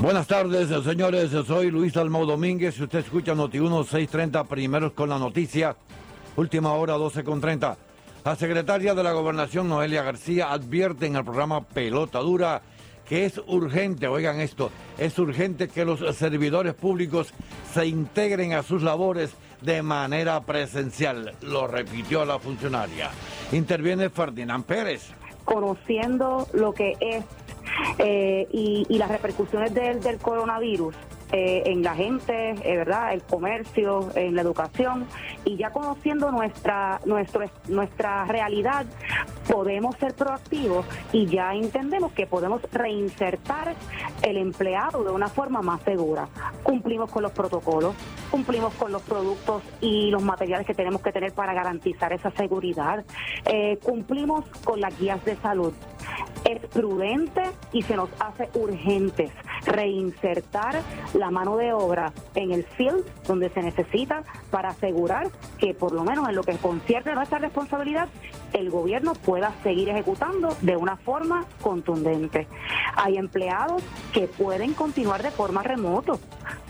[0.00, 1.30] Buenas tardes, señores.
[1.46, 2.80] Soy Luis Almau Domínguez.
[2.80, 5.76] Usted escucha Noti 1630, primeros con la noticia.
[6.34, 7.76] Última hora, 12 con 30.
[8.24, 12.60] La secretaria de la Gobernación, Noelia García, advierte en el programa Pelota Dura
[13.08, 17.32] que es urgente, oigan esto, es urgente que los servidores públicos
[17.72, 23.10] se integren a sus labores de manera presencial, lo repitió la funcionaria.
[23.52, 25.10] Interviene Ferdinand Pérez.
[25.44, 27.24] Conociendo lo que es
[27.98, 30.94] eh, y, las repercusiones del, del coronavirus,
[31.32, 33.12] eh, en la gente, eh, ¿verdad?
[33.12, 35.06] El comercio, en la educación
[35.44, 38.86] y ya conociendo nuestra nuestro, nuestra realidad
[39.50, 43.74] podemos ser proactivos y ya entendemos que podemos reinsertar
[44.22, 46.28] el empleado de una forma más segura.
[46.62, 47.94] Cumplimos con los protocolos,
[48.30, 53.04] cumplimos con los productos y los materiales que tenemos que tener para garantizar esa seguridad,
[53.46, 55.72] eh, cumplimos con las guías de salud.
[56.44, 59.32] Es prudente y se nos hace urgentes
[59.66, 60.80] reinsertar
[61.14, 66.04] la mano de obra en el field donde se necesita para asegurar que por lo
[66.04, 68.08] menos en lo que concierne a nuestra responsabilidad,
[68.52, 72.46] el gobierno pueda seguir ejecutando de una forma contundente.
[72.96, 76.18] Hay empleados que pueden continuar de forma remoto.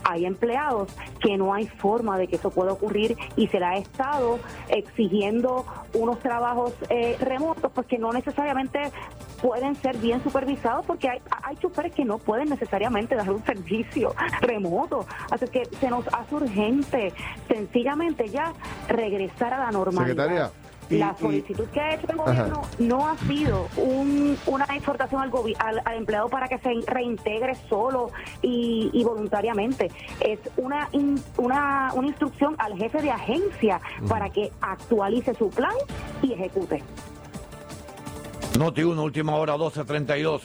[0.05, 3.77] Hay empleados que no hay forma de que eso pueda ocurrir y se le ha
[3.77, 8.93] estado exigiendo unos trabajos eh, remotos pues que no necesariamente
[9.47, 14.13] pueden ser bien supervisados porque hay, hay choferes que no pueden necesariamente dar un servicio
[14.41, 15.07] remoto.
[15.31, 17.13] Así que se nos hace urgente
[17.47, 18.53] sencillamente ya
[18.89, 20.51] regresar a la normalidad.
[20.91, 23.69] la solicitud que ha hecho el gobierno no ha sido
[24.47, 28.11] una exhortación al, al, empleado para que se reintegre solo
[28.43, 29.93] y, voluntariamente.
[30.19, 30.89] Es una,
[31.37, 35.75] una, una instrucción al jefe de agencia para que actualice su plan
[36.21, 36.83] y ejecute.
[38.59, 40.40] Noti 1, última hora, 12.32.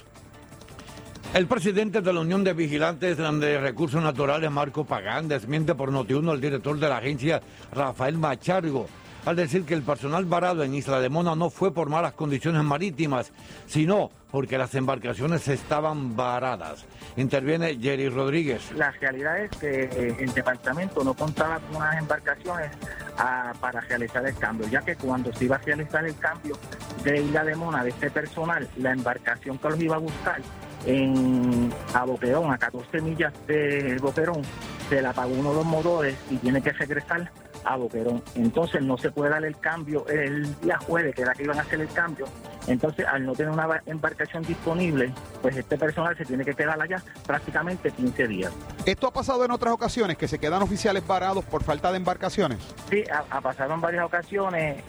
[1.34, 6.14] El presidente de la Unión de Vigilantes de Recursos Naturales, Marco Pagán, desmiente por Noti
[6.16, 8.88] 1 al director de la agencia, Rafael Machargo,
[9.26, 12.64] al decir que el personal varado en Isla de Mona no fue por malas condiciones
[12.64, 13.32] marítimas,
[13.66, 16.86] sino porque las embarcaciones estaban varadas.
[17.18, 18.72] Interviene Jerry Rodríguez.
[18.74, 22.72] La realidad es que eh, el departamento no contaba con unas embarcaciones
[23.18, 26.58] ah, para realizar el cambio, ya que cuando se iba a realizar el cambio
[27.04, 30.42] de Isla de Mona, de este personal, la embarcación que los iba a buscar
[30.86, 34.42] en, a Boquerón, a 14 millas de Boquerón,
[34.90, 37.32] se le apagó uno de los motores y tiene que regresar
[37.64, 38.24] a Boquerón.
[38.36, 41.62] Entonces no se puede dar el cambio el día jueves, que era que iban a
[41.62, 42.26] hacer el cambio.
[42.68, 47.02] Entonces, al no tener una embarcación disponible, pues este personal se tiene que quedar allá
[47.26, 48.54] prácticamente 15 días.
[48.86, 52.60] ¿Esto ha pasado en otras ocasiones, que se quedan oficiales varados por falta de embarcaciones?
[52.90, 54.84] Sí, ha, pasado en varias ocasiones.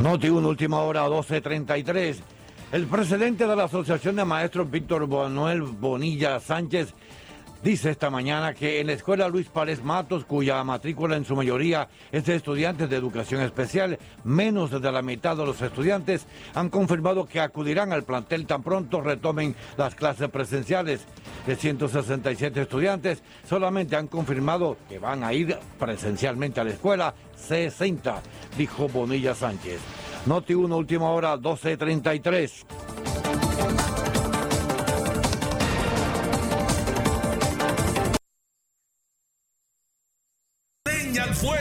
[0.00, 2.20] Noti una última hora, 12.33.
[2.70, 6.94] El presidente de la Asociación de Maestros, Víctor Manuel Bonilla Sánchez,
[7.62, 11.88] Dice esta mañana que en la escuela Luis Párez Matos, cuya matrícula en su mayoría
[12.12, 17.26] es de estudiantes de educación especial, menos de la mitad de los estudiantes han confirmado
[17.26, 21.04] que acudirán al plantel tan pronto retomen las clases presenciales.
[21.46, 28.22] De 167 estudiantes, solamente han confirmado que van a ir presencialmente a la escuela 60,
[28.56, 29.80] dijo Bonilla Sánchez.
[30.26, 33.47] Noti 1, última hora, 12.33.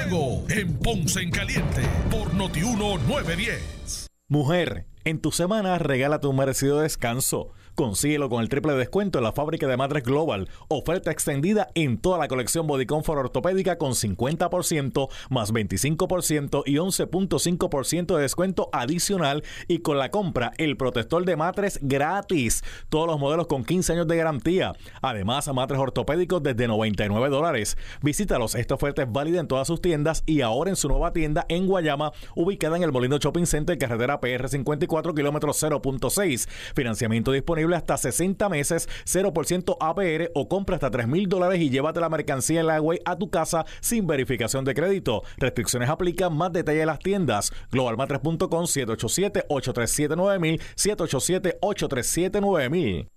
[0.10, 4.08] en Ponce en Caliente por Notiuno 910.
[4.30, 7.52] Mujer, en tu semana regala tu merecido descanso.
[7.78, 10.50] Consíguelo con el triple descuento en la fábrica de madres Global.
[10.68, 18.16] Oferta extendida en toda la colección Body Comfort ortopédica con 50% más 25% y 11.5%
[18.16, 22.64] de descuento adicional y con la compra el protector de matres gratis.
[22.90, 24.74] Todos los modelos con 15 años de garantía.
[25.04, 27.78] Además, matres ortopédicos desde 99 dólares.
[28.02, 28.56] Visítalos.
[28.56, 31.68] Esta oferta es válida en todas sus tiendas y ahora en su nueva tienda en
[31.68, 36.50] Guayama, ubicada en el Molino Shopping Center, carretera PR 54, kilómetros 0.6.
[36.74, 42.00] Financiamiento disponible hasta 60 meses, 0% APR o compra hasta 3 mil dólares y llévate
[42.00, 45.24] la mercancía en la a tu casa sin verificación de crédito.
[45.38, 47.52] Restricciones aplican, más detalle en las tiendas.
[47.72, 53.17] Globalmatres.com 787-837-9000, 787-837-9000.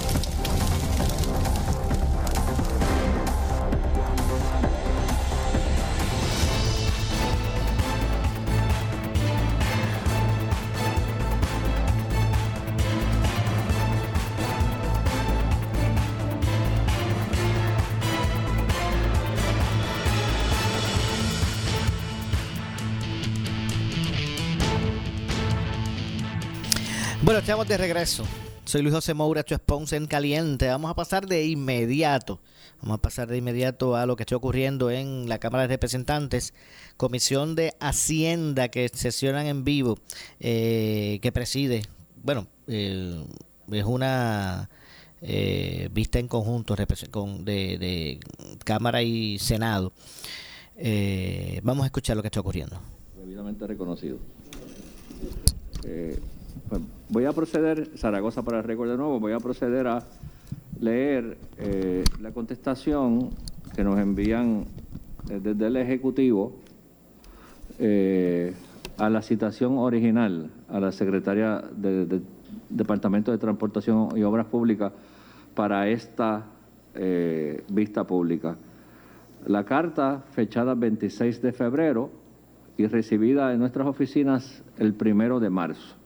[27.51, 28.23] Estamos de regreso.
[28.63, 30.69] Soy Luis José Moura, esto es en Caliente.
[30.69, 32.39] Vamos a pasar de inmediato.
[32.81, 36.53] Vamos a pasar de inmediato a lo que está ocurriendo en la Cámara de Representantes.
[36.95, 39.99] Comisión de Hacienda que sesionan en vivo,
[40.39, 41.81] eh, que preside,
[42.23, 43.21] bueno, eh,
[43.69, 44.69] es una
[45.21, 46.73] eh, vista en conjunto
[47.11, 48.19] con, de, de
[48.63, 49.91] Cámara y Senado.
[51.63, 52.79] Vamos a escuchar lo que está ocurriendo.
[53.17, 54.19] Debidamente reconocido.
[56.69, 60.03] Pues voy a proceder, Zaragoza para el récord de nuevo, voy a proceder a
[60.79, 63.29] leer eh, la contestación
[63.75, 64.65] que nos envían
[65.29, 66.53] eh, desde el Ejecutivo
[67.79, 68.53] eh,
[68.97, 72.21] a la citación original a la Secretaria del de
[72.69, 74.91] Departamento de Transportación y Obras Públicas
[75.55, 76.45] para esta
[77.69, 78.57] vista pública.
[79.45, 82.11] La carta fechada 26 de febrero
[82.77, 86.00] y recibida en nuestras oficinas el primero de marzo.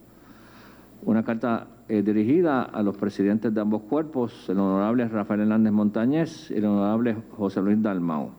[1.06, 6.50] Una carta eh, dirigida a los presidentes de ambos cuerpos, el honorable Rafael Hernández Montañez
[6.50, 8.32] y el honorable José Luis Dalmao.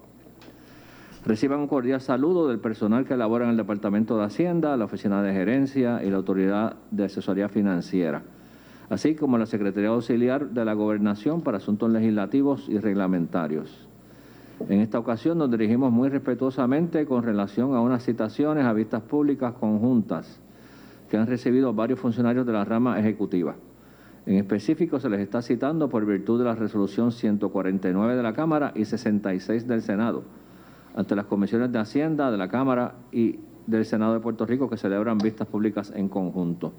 [1.24, 5.22] Reciban un cordial saludo del personal que labora en el Departamento de Hacienda, la Oficina
[5.22, 8.22] de Gerencia y la Autoridad de Asesoría Financiera,
[8.90, 13.86] así como la Secretaría Auxiliar de la Gobernación para Asuntos Legislativos y Reglamentarios.
[14.68, 19.52] En esta ocasión nos dirigimos muy respetuosamente con relación a unas citaciones a vistas públicas
[19.52, 20.40] conjuntas
[21.08, 23.56] que han recibido varios funcionarios de la rama ejecutiva.
[24.26, 28.72] En específico se les está citando por virtud de la resolución 149 de la Cámara
[28.74, 30.24] y 66 del Senado,
[30.96, 33.38] ante las comisiones de Hacienda de la Cámara y
[33.68, 36.72] del Senado de Puerto Rico que celebran vistas públicas en conjunto.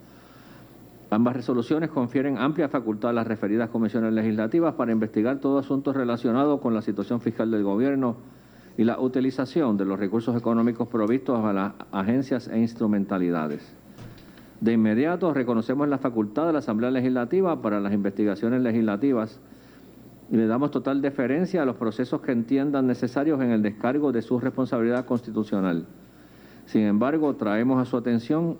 [1.09, 6.59] Ambas resoluciones confieren amplia facultad a las referidas comisiones legislativas para investigar todo asunto relacionado
[6.59, 8.17] con la situación fiscal del gobierno
[8.77, 13.76] y la utilización de los recursos económicos provistos a las agencias e instrumentalidades.
[14.59, 19.39] De inmediato reconocemos la facultad de la Asamblea Legislativa para las investigaciones legislativas
[20.31, 24.23] y le damos total deferencia a los procesos que entiendan necesarios en el descargo de
[24.23, 25.85] su responsabilidad constitucional.
[26.65, 28.57] Sin embargo, traemos a su atención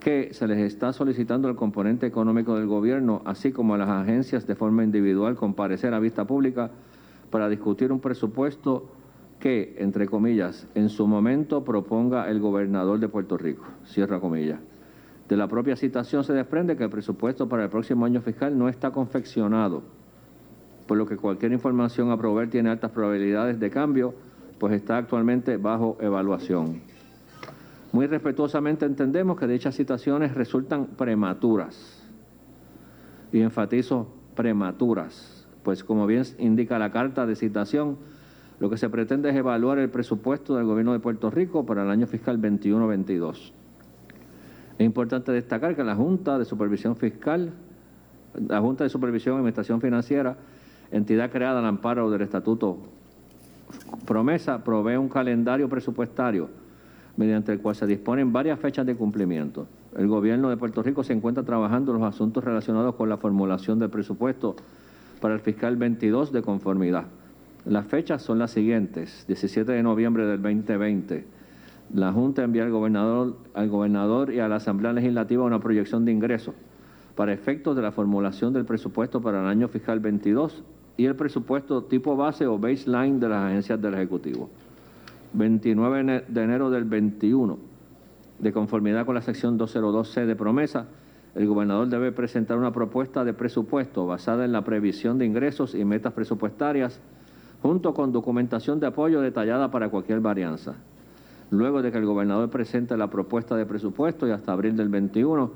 [0.00, 4.46] que se les está solicitando al componente económico del gobierno, así como a las agencias
[4.46, 6.70] de forma individual, comparecer a vista pública
[7.30, 8.88] para discutir un presupuesto
[9.38, 13.64] que, entre comillas, en su momento proponga el gobernador de Puerto Rico.
[13.84, 14.60] Cierra comillas.
[15.28, 18.68] De la propia citación se desprende que el presupuesto para el próximo año fiscal no
[18.68, 19.82] está confeccionado,
[20.86, 24.14] por lo que cualquier información a proveer tiene altas probabilidades de cambio,
[24.58, 26.80] pues está actualmente bajo evaluación.
[27.92, 32.06] Muy respetuosamente entendemos que dichas citaciones resultan prematuras,
[33.32, 37.98] y enfatizo prematuras, pues como bien indica la carta de citación,
[38.60, 41.90] lo que se pretende es evaluar el presupuesto del gobierno de Puerto Rico para el
[41.90, 43.52] año fiscal 21-22.
[44.78, 47.52] Es importante destacar que la Junta de Supervisión Fiscal,
[48.46, 50.36] la Junta de Supervisión y Administración Financiera,
[50.90, 52.78] entidad creada al amparo del Estatuto
[54.06, 56.48] Promesa, provee un calendario presupuestario
[57.16, 59.66] mediante el cual se disponen varias fechas de cumplimiento.
[59.96, 63.78] El gobierno de Puerto Rico se encuentra trabajando en los asuntos relacionados con la formulación
[63.78, 64.56] del presupuesto
[65.20, 67.04] para el fiscal 22 de conformidad.
[67.64, 71.35] Las fechas son las siguientes: 17 de noviembre del 2020.
[71.94, 76.54] La Junta envía al gobernador, y a la Asamblea Legislativa una proyección de ingresos
[77.14, 80.64] para efectos de la formulación del presupuesto para el año fiscal 22
[80.96, 84.50] y el presupuesto tipo base o baseline de las agencias del Ejecutivo.
[85.32, 87.58] 29 de enero del 21,
[88.38, 90.86] de conformidad con la sección 202C de promesa,
[91.34, 95.84] el gobernador debe presentar una propuesta de presupuesto basada en la previsión de ingresos y
[95.84, 97.00] metas presupuestarias,
[97.62, 100.76] junto con documentación de apoyo detallada para cualquier varianza.
[101.50, 105.50] Luego de que el gobernador presente la propuesta de presupuesto y hasta abril del 21,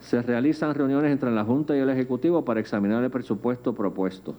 [0.00, 4.34] se realizan reuniones entre la Junta y el Ejecutivo para examinar el presupuesto propuesto.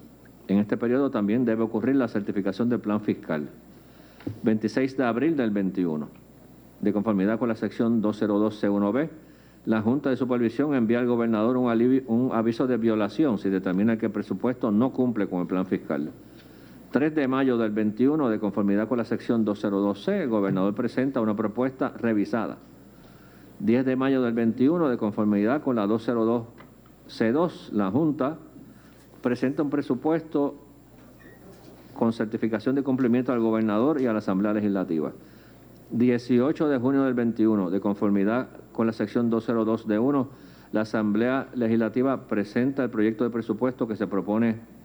[0.46, 3.48] En este periodo también debe ocurrir la certificación del plan fiscal.
[4.42, 6.08] 26 de abril del 21.
[6.80, 9.08] De conformidad con la sección 202C1B,
[9.66, 11.66] la Junta de Supervisión envía al gobernador un,
[12.06, 16.10] un, aviso de violación si determina que el presupuesto no cumple con el plan fiscal.
[16.90, 21.36] 3 de mayo del 21, de conformidad con la sección 202C, el gobernador presenta una
[21.36, 22.56] propuesta revisada.
[23.60, 28.38] 10 de mayo del 21, de conformidad con la 202C2, la Junta
[29.20, 30.54] presenta un presupuesto
[31.92, 35.12] con certificación de cumplimiento al gobernador y a la Asamblea Legislativa.
[35.90, 40.28] 18 de junio del 21, de conformidad con la sección 202 de 1,
[40.72, 44.77] la Asamblea Legislativa presenta el proyecto de presupuesto que se propone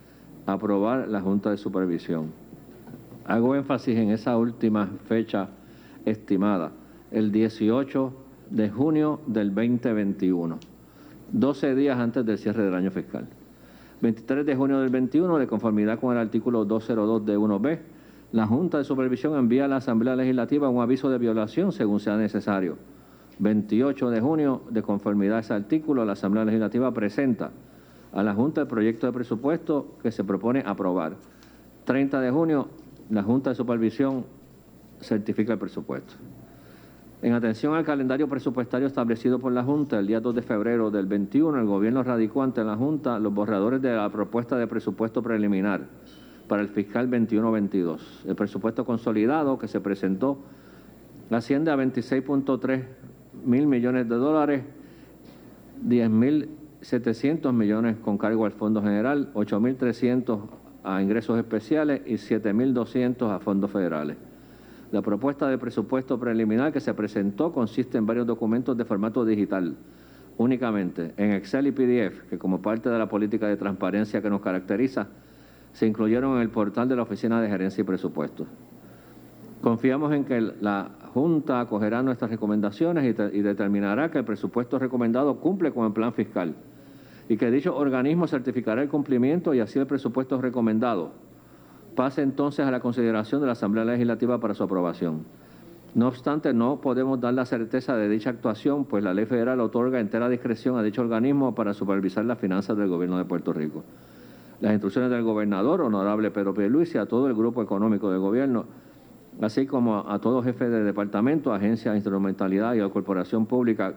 [0.45, 2.31] aprobar la Junta de Supervisión.
[3.25, 5.49] Hago énfasis en esa última fecha
[6.05, 6.71] estimada,
[7.11, 8.13] el 18
[8.49, 10.57] de junio del 2021,
[11.31, 13.27] 12 días antes del cierre del año fiscal.
[14.01, 17.79] 23 de junio del 21, de conformidad con el artículo 202 de 1B,
[18.33, 22.17] la Junta de Supervisión envía a la Asamblea Legislativa un aviso de violación según sea
[22.17, 22.77] necesario.
[23.39, 27.51] 28 de junio, de conformidad a ese artículo, la Asamblea Legislativa presenta
[28.13, 31.15] a la Junta el proyecto de presupuesto que se propone aprobar.
[31.85, 32.67] 30 de junio,
[33.09, 34.25] la Junta de Supervisión
[35.01, 36.13] certifica el presupuesto.
[37.21, 41.05] En atención al calendario presupuestario establecido por la Junta, el día 2 de febrero del
[41.05, 45.87] 21, el gobierno radicó ante la Junta los borradores de la propuesta de presupuesto preliminar
[46.47, 48.25] para el fiscal 21-22.
[48.27, 50.37] El presupuesto consolidado que se presentó
[51.31, 52.83] asciende a 26.3
[53.45, 54.63] mil millones de dólares,
[55.81, 56.49] 10 mil
[56.83, 60.41] 700 millones con cargo al Fondo General, 8.300
[60.83, 64.17] a ingresos especiales y 7.200 a fondos federales.
[64.91, 69.75] La propuesta de presupuesto preliminar que se presentó consiste en varios documentos de formato digital,
[70.37, 74.41] únicamente en Excel y PDF, que como parte de la política de transparencia que nos
[74.41, 75.07] caracteriza,
[75.71, 78.47] se incluyeron en el portal de la Oficina de Gerencia y Presupuestos.
[79.61, 85.39] Confiamos en que la Junta acogerá nuestras recomendaciones y, y determinará que el presupuesto recomendado
[85.39, 86.55] cumple con el plan fiscal
[87.29, 91.11] y que dicho organismo certificará el cumplimiento y así el presupuesto recomendado
[91.95, 95.25] pase entonces a la consideración de la Asamblea Legislativa para su aprobación.
[95.95, 99.99] No obstante, no podemos dar la certeza de dicha actuación, pues la ley federal otorga
[99.99, 103.83] entera discreción a dicho organismo para supervisar las finanzas del gobierno de Puerto Rico.
[104.59, 108.65] Las instrucciones del gobernador, honorable Pedro Pierluisi, a todo el grupo económico del gobierno,
[109.41, 113.95] así como a todo jefe de departamento, agencia instrumentalidad y a corporación pública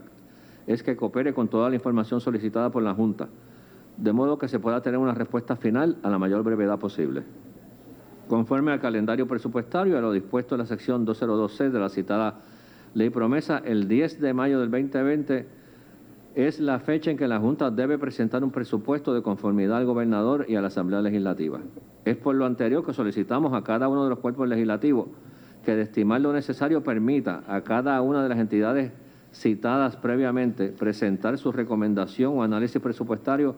[0.66, 3.28] es que coopere con toda la información solicitada por la Junta,
[3.96, 7.22] de modo que se pueda tener una respuesta final a la mayor brevedad posible.
[8.28, 12.40] Conforme al calendario presupuestario y a lo dispuesto en la sección 202C de la citada
[12.94, 15.46] ley promesa, el 10 de mayo del 2020
[16.36, 20.44] es la fecha en que la Junta debe presentar un presupuesto de conformidad al gobernador
[20.46, 21.60] y a la Asamblea Legislativa.
[22.04, 25.08] Es por lo anterior que solicitamos a cada uno de los cuerpos legislativos
[25.64, 28.92] que de estimar lo necesario permita a cada una de las entidades
[29.32, 33.56] citadas previamente presentar su recomendación o análisis presupuestario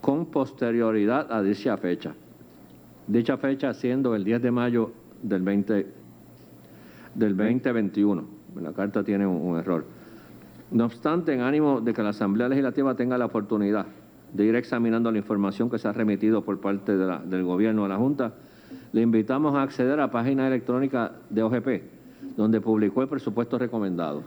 [0.00, 2.14] con posterioridad a dicha fecha.
[3.06, 4.92] Dicha fecha siendo el 10 de mayo
[5.22, 5.86] del, 20,
[7.14, 8.24] del 2021.
[8.62, 9.84] La carta tiene un, error.
[10.70, 13.86] No obstante, en ánimo de que la Asamblea Legislativa tenga la oportunidad
[14.32, 17.96] de ir examinando la información que se ha remitido por parte del Gobierno a la
[17.96, 18.32] Junta,
[18.92, 24.22] le invitamos a acceder a la página electrónica de OGP, donde publicó el presupuesto recomendado.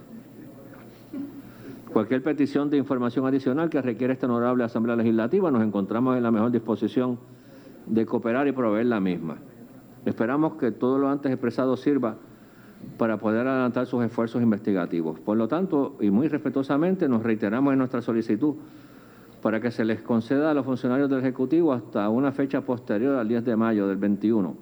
[1.91, 6.31] Cualquier petición de información adicional que requiera esta honorable Asamblea Legislativa, nos encontramos en la
[6.31, 7.17] mejor disposición
[7.85, 9.37] de cooperar y proveer la misma.
[10.05, 12.15] Esperamos que todo lo antes expresado sirva
[12.97, 15.19] para poder adelantar sus esfuerzos investigativos.
[15.19, 18.55] Por lo tanto, y muy respetuosamente, nos reiteramos en nuestra solicitud
[19.41, 23.27] para que se les conceda a los funcionarios del Ejecutivo hasta una fecha posterior al
[23.27, 24.55] 10 de mayo del 21,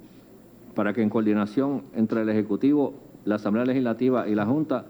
[0.75, 2.93] para que en coordinación entre el Ejecutivo
[3.23, 4.85] la Asamblea Legislativa y la Junta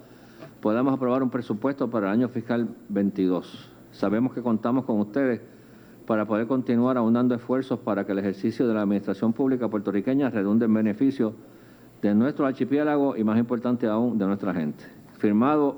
[0.59, 3.71] podamos aprobar un presupuesto para el año fiscal 22.
[3.91, 5.41] Sabemos que contamos con ustedes
[6.05, 10.65] para poder continuar aunando esfuerzos para que el ejercicio de la administración pública puertorriqueña redunde
[10.65, 11.33] en beneficio
[12.01, 14.83] de nuestro archipiélago y, más importante aún, de nuestra gente.
[15.17, 15.77] Firmado,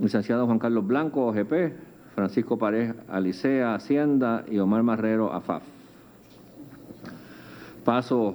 [0.00, 1.72] licenciado Juan Carlos Blanco, OGP,
[2.14, 5.62] Francisco Pareja, Alicea, Hacienda y Omar Marrero, AFAF.
[7.84, 8.34] Paso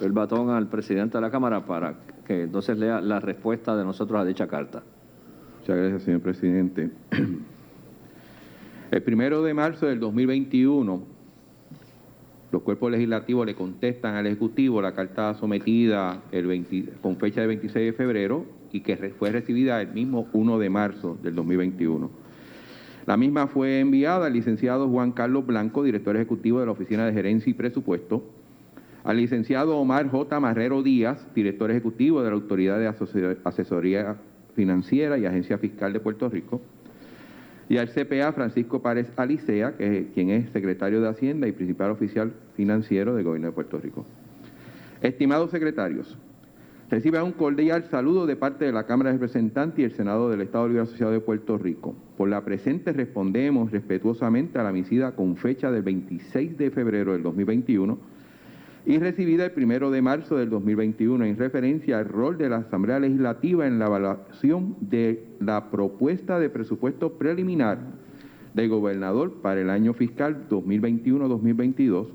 [0.00, 1.94] el batón al presidente de la Cámara para
[2.26, 4.82] que entonces lea la respuesta de nosotros a dicha carta.
[5.60, 6.90] Muchas gracias, señor presidente.
[8.90, 11.02] El primero de marzo del 2021,
[12.50, 16.22] los cuerpos legislativos le contestan al Ejecutivo la carta sometida
[17.02, 21.18] con fecha de 26 de febrero y que fue recibida el mismo 1 de marzo
[21.22, 22.10] del 2021.
[23.06, 27.12] La misma fue enviada al licenciado Juan Carlos Blanco, director ejecutivo de la Oficina de
[27.12, 28.22] Gerencia y Presupuesto,
[29.04, 30.40] al licenciado Omar J.
[30.40, 32.86] Marrero Díaz, director ejecutivo de la Autoridad de
[33.44, 34.16] Asesoría
[34.54, 36.60] Financiera y Agencia Fiscal de Puerto Rico,
[37.68, 42.32] y al CPA Francisco Párez Alicea, que quien es secretario de Hacienda y principal oficial
[42.56, 44.06] financiero del Gobierno de Puerto Rico.
[45.02, 46.16] Estimados secretarios,
[46.90, 50.40] reciban un cordial saludo de parte de la Cámara de Representantes y el Senado del
[50.40, 51.94] Estado Libre Asociado de Puerto Rico.
[52.16, 57.22] Por la presente respondemos respetuosamente a la misida con fecha del 26 de febrero del
[57.22, 57.98] 2021
[58.88, 62.98] y recibida el primero de marzo del 2021 en referencia al rol de la Asamblea
[62.98, 67.80] Legislativa en la evaluación de la propuesta de presupuesto preliminar
[68.54, 72.06] del gobernador para el año fiscal 2021-2022,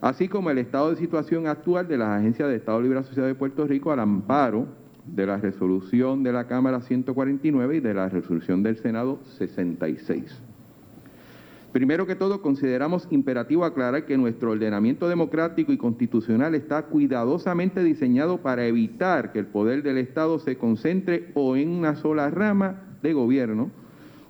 [0.00, 3.36] así como el estado de situación actual de las agencias de Estado Libre Asociado de
[3.36, 4.66] Puerto Rico al amparo
[5.06, 10.45] de la resolución de la Cámara 149 y de la resolución del Senado 66.
[11.76, 18.38] Primero que todo, consideramos imperativo aclarar que nuestro ordenamiento democrático y constitucional está cuidadosamente diseñado
[18.38, 23.12] para evitar que el poder del Estado se concentre o en una sola rama de
[23.12, 23.70] gobierno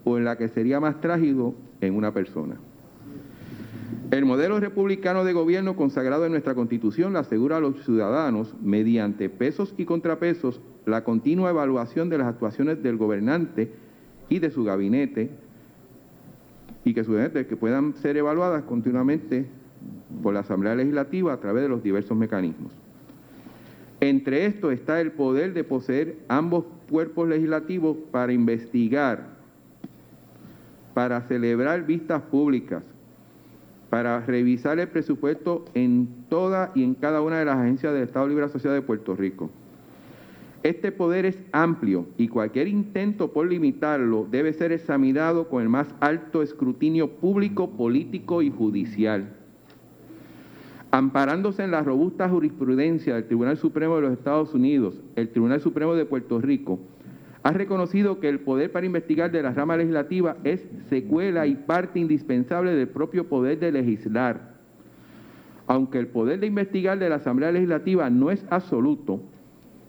[0.03, 2.57] o en la que sería más trágico en una persona.
[4.11, 9.29] El modelo republicano de gobierno consagrado en nuestra Constitución le asegura a los ciudadanos, mediante
[9.29, 13.73] pesos y contrapesos, la continua evaluación de las actuaciones del gobernante
[14.29, 15.46] y de su gabinete,
[16.87, 19.45] y que, puedan ser evaluadas continuamente
[20.23, 22.73] por la Asamblea Legislativa a través de los diversos mecanismos.
[23.99, 29.27] Entre estos está el poder de poseer ambos cuerpos legislativos para investigar,
[30.95, 32.85] para celebrar vistas públicas,
[33.91, 38.29] para revisar el presupuesto en toda y en cada una de las agencias del Estado
[38.29, 39.51] Libre Asociado de Puerto Rico.
[40.67, 45.95] Este poder es amplio y cualquier intento por limitarlo debe ser examinado con el más
[46.01, 49.29] alto escrutinio público, político y judicial.
[50.91, 55.95] Amparándose en la robusta jurisprudencia del Tribunal Supremo de los Estados Unidos, el Tribunal Supremo
[55.95, 56.81] de Puerto Rico
[57.45, 62.01] ha reconocido que el poder para investigar de la rama legislativa es secuela y parte
[62.01, 64.57] indispensable del propio poder de legislar.
[65.69, 69.21] Aunque el poder de investigar de la Asamblea Legislativa no es absoluto,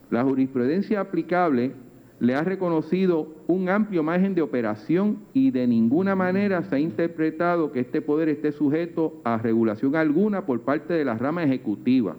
[0.09, 1.73] la jurisprudencia aplicable
[2.19, 7.71] le ha reconocido un amplio margen de operación y de ninguna manera se ha interpretado
[7.71, 12.15] que este poder esté sujeto a regulación alguna por parte de la rama ejecutiva.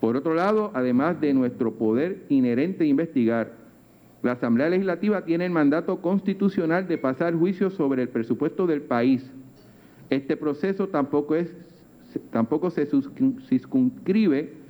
[0.00, 3.52] Por otro lado, además de nuestro poder inherente a investigar,
[4.22, 9.30] la Asamblea Legislativa tiene el mandato constitucional de pasar juicio sobre el presupuesto del país.
[10.10, 11.54] Este proceso tampoco, es,
[12.30, 14.63] tampoco se circunscribe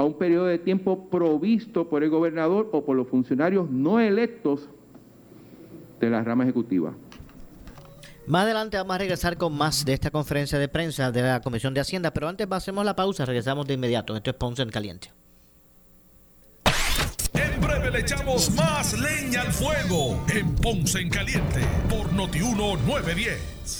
[0.00, 4.66] a un periodo de tiempo provisto por el gobernador o por los funcionarios no electos
[6.00, 6.94] de la rama ejecutiva.
[8.26, 11.74] Más adelante vamos a regresar con más de esta conferencia de prensa de la Comisión
[11.74, 14.16] de Hacienda, pero antes hacemos la pausa, regresamos de inmediato.
[14.16, 15.10] Esto es Ponce en Caliente.
[17.34, 23.79] En breve le echamos más leña al fuego en Ponce en Caliente por Notiuno 910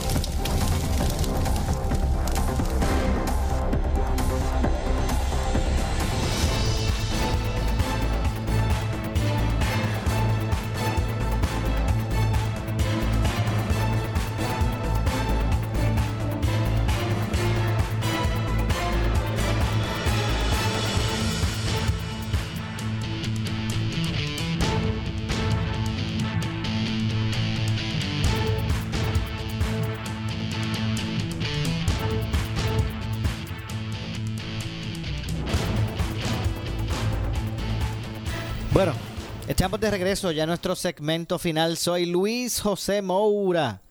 [39.81, 41.75] De regreso ya a nuestro segmento final.
[41.75, 43.81] Soy Luis José Moura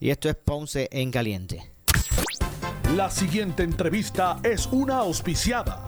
[0.00, 1.70] y esto es Ponce en Caliente.
[2.96, 5.84] La siguiente entrevista es una auspiciada.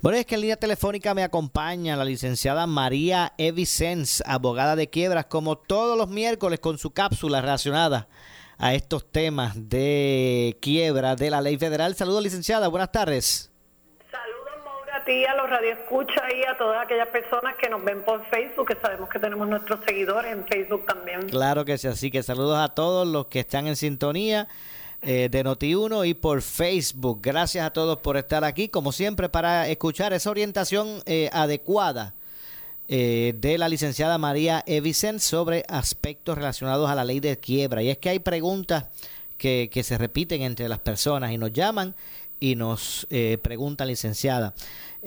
[0.00, 5.26] Bueno, es que en línea telefónica me acompaña la licenciada María Evicens, abogada de quiebras,
[5.26, 8.08] como todos los miércoles con su cápsula relacionada
[8.56, 11.94] a estos temas de quiebra de la ley federal.
[11.94, 12.68] Saludos, licenciada.
[12.68, 13.50] Buenas tardes
[15.08, 19.08] a los radioescuchas y a todas aquellas personas que nos ven por Facebook, que sabemos
[19.08, 21.28] que tenemos nuestros seguidores en Facebook también.
[21.28, 24.48] Claro que sí, así que saludos a todos los que están en sintonía
[25.00, 27.20] eh, de Noti1 y por Facebook.
[27.22, 32.14] Gracias a todos por estar aquí, como siempre, para escuchar esa orientación eh, adecuada
[32.88, 37.82] eh, de la licenciada María Evicen sobre aspectos relacionados a la ley de quiebra.
[37.82, 38.86] Y es que hay preguntas
[39.38, 41.94] que, que se repiten entre las personas y nos llaman
[42.40, 44.54] y nos eh, pregunta licenciada.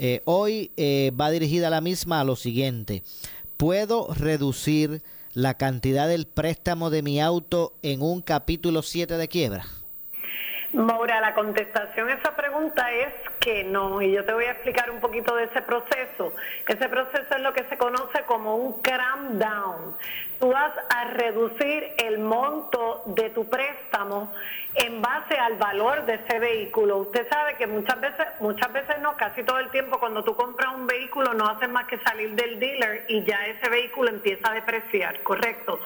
[0.03, 3.03] Eh, hoy eh, va dirigida la misma a lo siguiente.
[3.55, 5.03] ¿Puedo reducir
[5.35, 9.63] la cantidad del préstamo de mi auto en un capítulo 7 de quiebra?
[10.73, 14.89] Maura, la contestación a esa pregunta es que no, y yo te voy a explicar
[14.89, 16.33] un poquito de ese proceso.
[16.67, 19.95] Ese proceso es lo que se conoce como un cram down.
[20.41, 24.33] Tú vas a reducir el monto de tu préstamo
[24.73, 26.97] en base al valor de ese vehículo.
[26.97, 30.73] Usted sabe que muchas veces, muchas veces no, casi todo el tiempo cuando tú compras
[30.73, 34.55] un vehículo no haces más que salir del dealer y ya ese vehículo empieza a
[34.55, 35.79] depreciar, ¿correcto?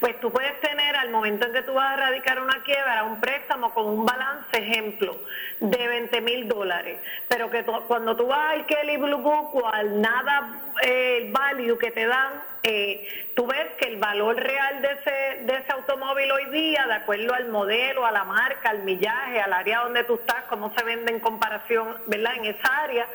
[0.00, 3.20] Pues tú puedes tener al momento en que tú vas a radicar una quiebra un
[3.20, 5.18] préstamo con un balance, ejemplo,
[5.60, 6.98] de 20 mil dólares,
[7.28, 11.90] pero que cuando tú vas al Kelly Blue Book o al nada eh, value que
[11.90, 16.46] te dan, eh, tú ves que el valor real de ese, de ese automóvil hoy
[16.46, 20.44] día, de acuerdo al modelo, a la marca, al millaje, al área donde tú estás,
[20.48, 22.34] cómo se vende en comparación, ¿verdad?
[22.36, 23.06] En esa área,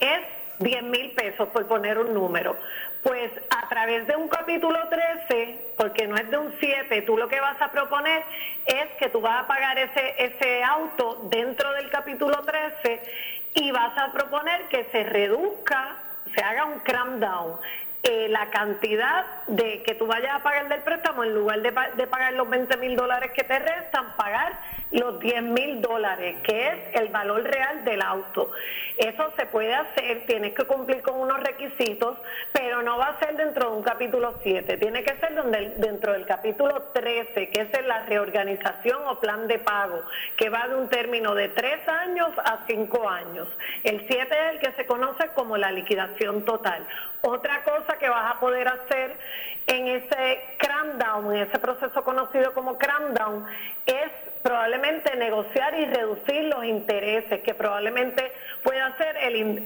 [0.00, 0.20] es
[0.58, 2.56] 10 mil pesos, por poner un número.
[3.02, 7.28] Pues a través de un capítulo 13, porque no es de un 7, tú lo
[7.28, 8.24] que vas a proponer
[8.66, 13.00] es que tú vas a pagar ese, ese auto dentro del capítulo 13
[13.54, 15.96] y vas a proponer que se reduzca,
[16.34, 17.58] se haga un cram down
[18.08, 22.32] eh, la cantidad de que tú vayas a pagar del préstamo, en lugar de, pagar
[22.32, 24.58] los 20 mil dólares que te restan, pagar
[24.92, 28.50] los 10 mil dólares, que es el valor real del auto.
[28.96, 32.16] Eso se puede hacer, tienes que cumplir con unos requisitos,
[32.50, 35.34] pero no va a ser dentro de un capítulo 7, tiene que ser
[35.76, 40.02] dentro del capítulo 13, que es la reorganización o plan de pago,
[40.34, 43.48] que va de un término de 3 años a 5 años.
[43.84, 46.86] El 7 es el que se conoce como la liquidación total.
[47.20, 49.16] Otra cosa que vas a poder hacer
[49.66, 53.46] en ese cram down, en ese proceso conocido como cram down,
[53.86, 54.10] es
[54.42, 58.32] probablemente negociar y reducir los intereses, que probablemente
[58.62, 59.62] pueda ser el,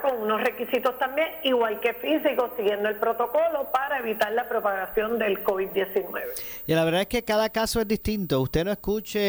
[0.00, 5.42] con unos requisitos también, igual que físicos, siguiendo el protocolo para evitar la propagación del
[5.42, 6.22] COVID-19.
[6.66, 8.40] Y la verdad es que cada caso es distinto.
[8.40, 9.20] Usted no escuche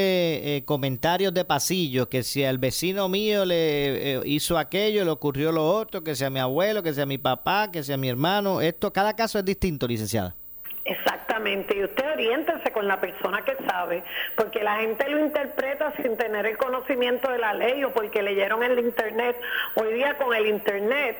[0.58, 5.52] eh, comentarios de pasillo, que si al vecino mío le eh, hizo aquello, le ocurrió
[5.52, 8.62] lo otro, que sea mi abuelo, que sea mi papá, que sea mi hermano.
[8.62, 10.36] Esto, cada caso es distinto, licenciada.
[11.48, 14.04] Y usted oriéntese con la persona que sabe,
[14.36, 18.64] porque la gente lo interpreta sin tener el conocimiento de la ley o porque leyeron
[18.64, 19.39] en el Internet.
[19.76, 21.18] Hoy día con el Internet,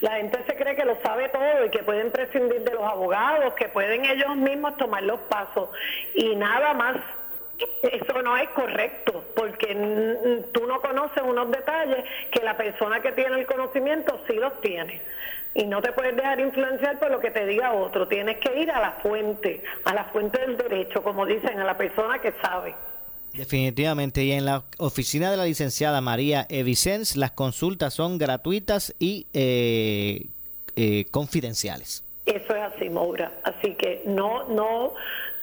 [0.00, 3.54] la gente se cree que lo sabe todo y que pueden prescindir de los abogados,
[3.54, 5.68] que pueden ellos mismos tomar los pasos.
[6.14, 6.96] Y nada más.
[7.82, 9.74] Eso no es correcto, porque
[10.52, 15.02] tú no conoces unos detalles que la persona que tiene el conocimiento sí los tiene
[15.58, 18.06] y no te puedes dejar influenciar por lo que te diga otro.
[18.06, 21.76] Tienes que ir a la fuente, a la fuente del derecho, como dicen, a la
[21.76, 22.76] persona que sabe.
[23.32, 29.26] Definitivamente, y en la oficina de la licenciada María Evicens, las consultas son gratuitas y
[29.32, 30.26] eh,
[30.76, 32.04] eh, confidenciales.
[32.24, 33.32] Eso es así, Moura.
[33.42, 34.94] Así que no, no,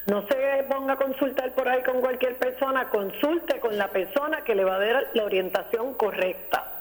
[0.08, 4.56] no se ponga a consultar por ahí con cualquier persona, consulte con la persona que
[4.56, 6.75] le va a dar la orientación correcta.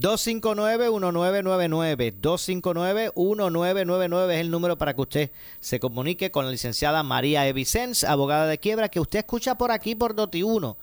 [0.00, 2.20] 259-1999.
[2.20, 5.30] 259-1999 es el número para que usted
[5.60, 9.94] se comunique con la licenciada María Evicens, abogada de quiebra, que usted escucha por aquí
[9.94, 10.76] por Doti1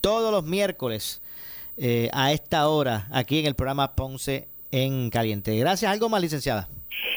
[0.00, 1.20] todos los miércoles
[1.76, 5.56] eh, a esta hora aquí en el programa Ponce en Caliente.
[5.56, 5.90] Gracias.
[5.90, 6.68] ¿Algo más, licenciada?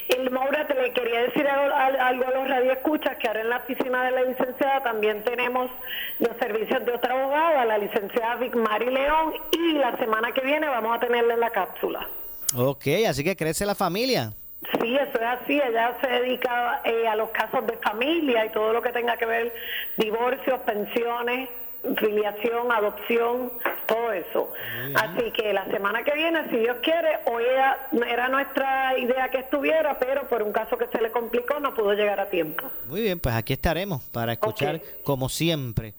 [0.09, 4.03] El Maura, te le quería decir algo, a los radioescuchas que ahora en la oficina
[4.05, 5.69] de la licenciada también tenemos
[6.17, 10.67] los servicios de otra abogada, la licenciada Vic Mari León, y la semana que viene
[10.67, 12.09] vamos a tenerla en la cápsula.
[12.55, 14.33] Ok, así que crece la familia.
[14.81, 15.61] Sí, eso es así.
[15.61, 19.25] Ella se dedica eh, a los casos de familia y todo lo que tenga que
[19.25, 19.53] ver
[19.97, 21.49] divorcios, pensiones,
[21.97, 23.51] filiación, adopción,
[23.87, 24.51] todo eso.
[24.95, 29.97] Así que la semana que viene, si Dios quiere, hoy era, nuestra idea que estuviera,
[29.99, 32.69] pero por un caso que se le complicó no pudo llegar a tiempo.
[32.87, 35.93] Muy bien, pues aquí estaremos para escuchar como siempre.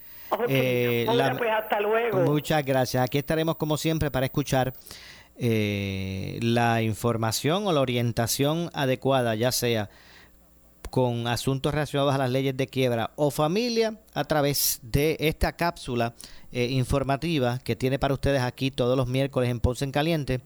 [0.49, 1.07] Eh,
[1.39, 2.18] pues hasta luego.
[2.18, 3.03] Muchas gracias.
[3.03, 4.72] Aquí estaremos como siempre para escuchar
[5.37, 9.91] eh, la información o la orientación adecuada, ya sea
[10.91, 16.14] con asuntos relacionados a las leyes de quiebra o familia a través de esta cápsula
[16.53, 20.41] eh, informativa que tiene para ustedes aquí todos los miércoles en Ponce en Caliente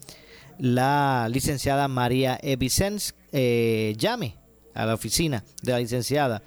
[0.59, 3.15] la licenciada María Evicens.
[3.33, 4.37] Eh, llame
[4.75, 6.43] a la oficina de la licenciada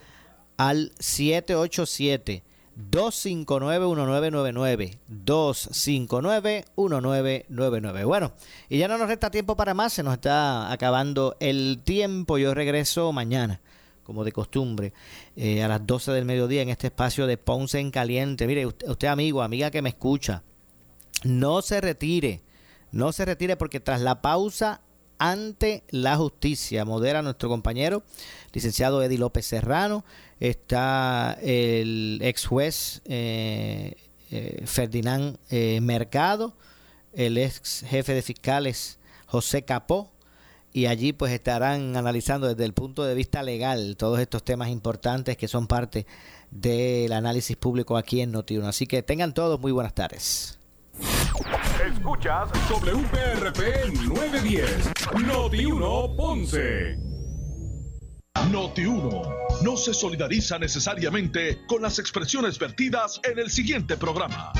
[0.57, 2.43] al 787
[2.91, 4.99] 259-1999.
[5.25, 8.05] 259-1999.
[8.05, 8.33] Bueno,
[8.69, 12.37] y ya no nos resta tiempo para más, se nos está acabando el tiempo.
[12.37, 13.61] Yo regreso mañana,
[14.07, 14.93] como de costumbre,
[15.35, 18.47] eh, a las 12 del mediodía en este espacio de Ponce en Caliente.
[18.47, 20.43] Mire, usted, usted amigo, amiga que me escucha,
[21.25, 22.41] no se retire,
[22.93, 24.79] no se retire porque tras la pausa
[25.17, 26.85] ante la justicia.
[26.85, 28.03] Modera nuestro compañero,
[28.53, 30.05] licenciado Eddie López Serrano.
[30.39, 33.97] Está el ex juez eh,
[34.31, 35.37] eh, Ferdinand
[35.81, 36.55] Mercado,
[37.11, 40.13] el ex jefe de fiscales José Capó.
[40.77, 45.35] Y allí pues estarán analizando desde el punto de vista legal todos estos temas importantes
[45.35, 46.05] que son parte
[46.51, 48.67] del análisis público aquí en Notiuno.
[48.67, 50.59] Así que tengan todos muy buenas tardes.
[51.83, 54.91] Escuchas WPRP 910,
[55.25, 56.95] Noti 1 Ponce.
[58.51, 59.21] Noti 1
[59.63, 64.53] no se solidariza necesariamente con las expresiones vertidas en el siguiente programa.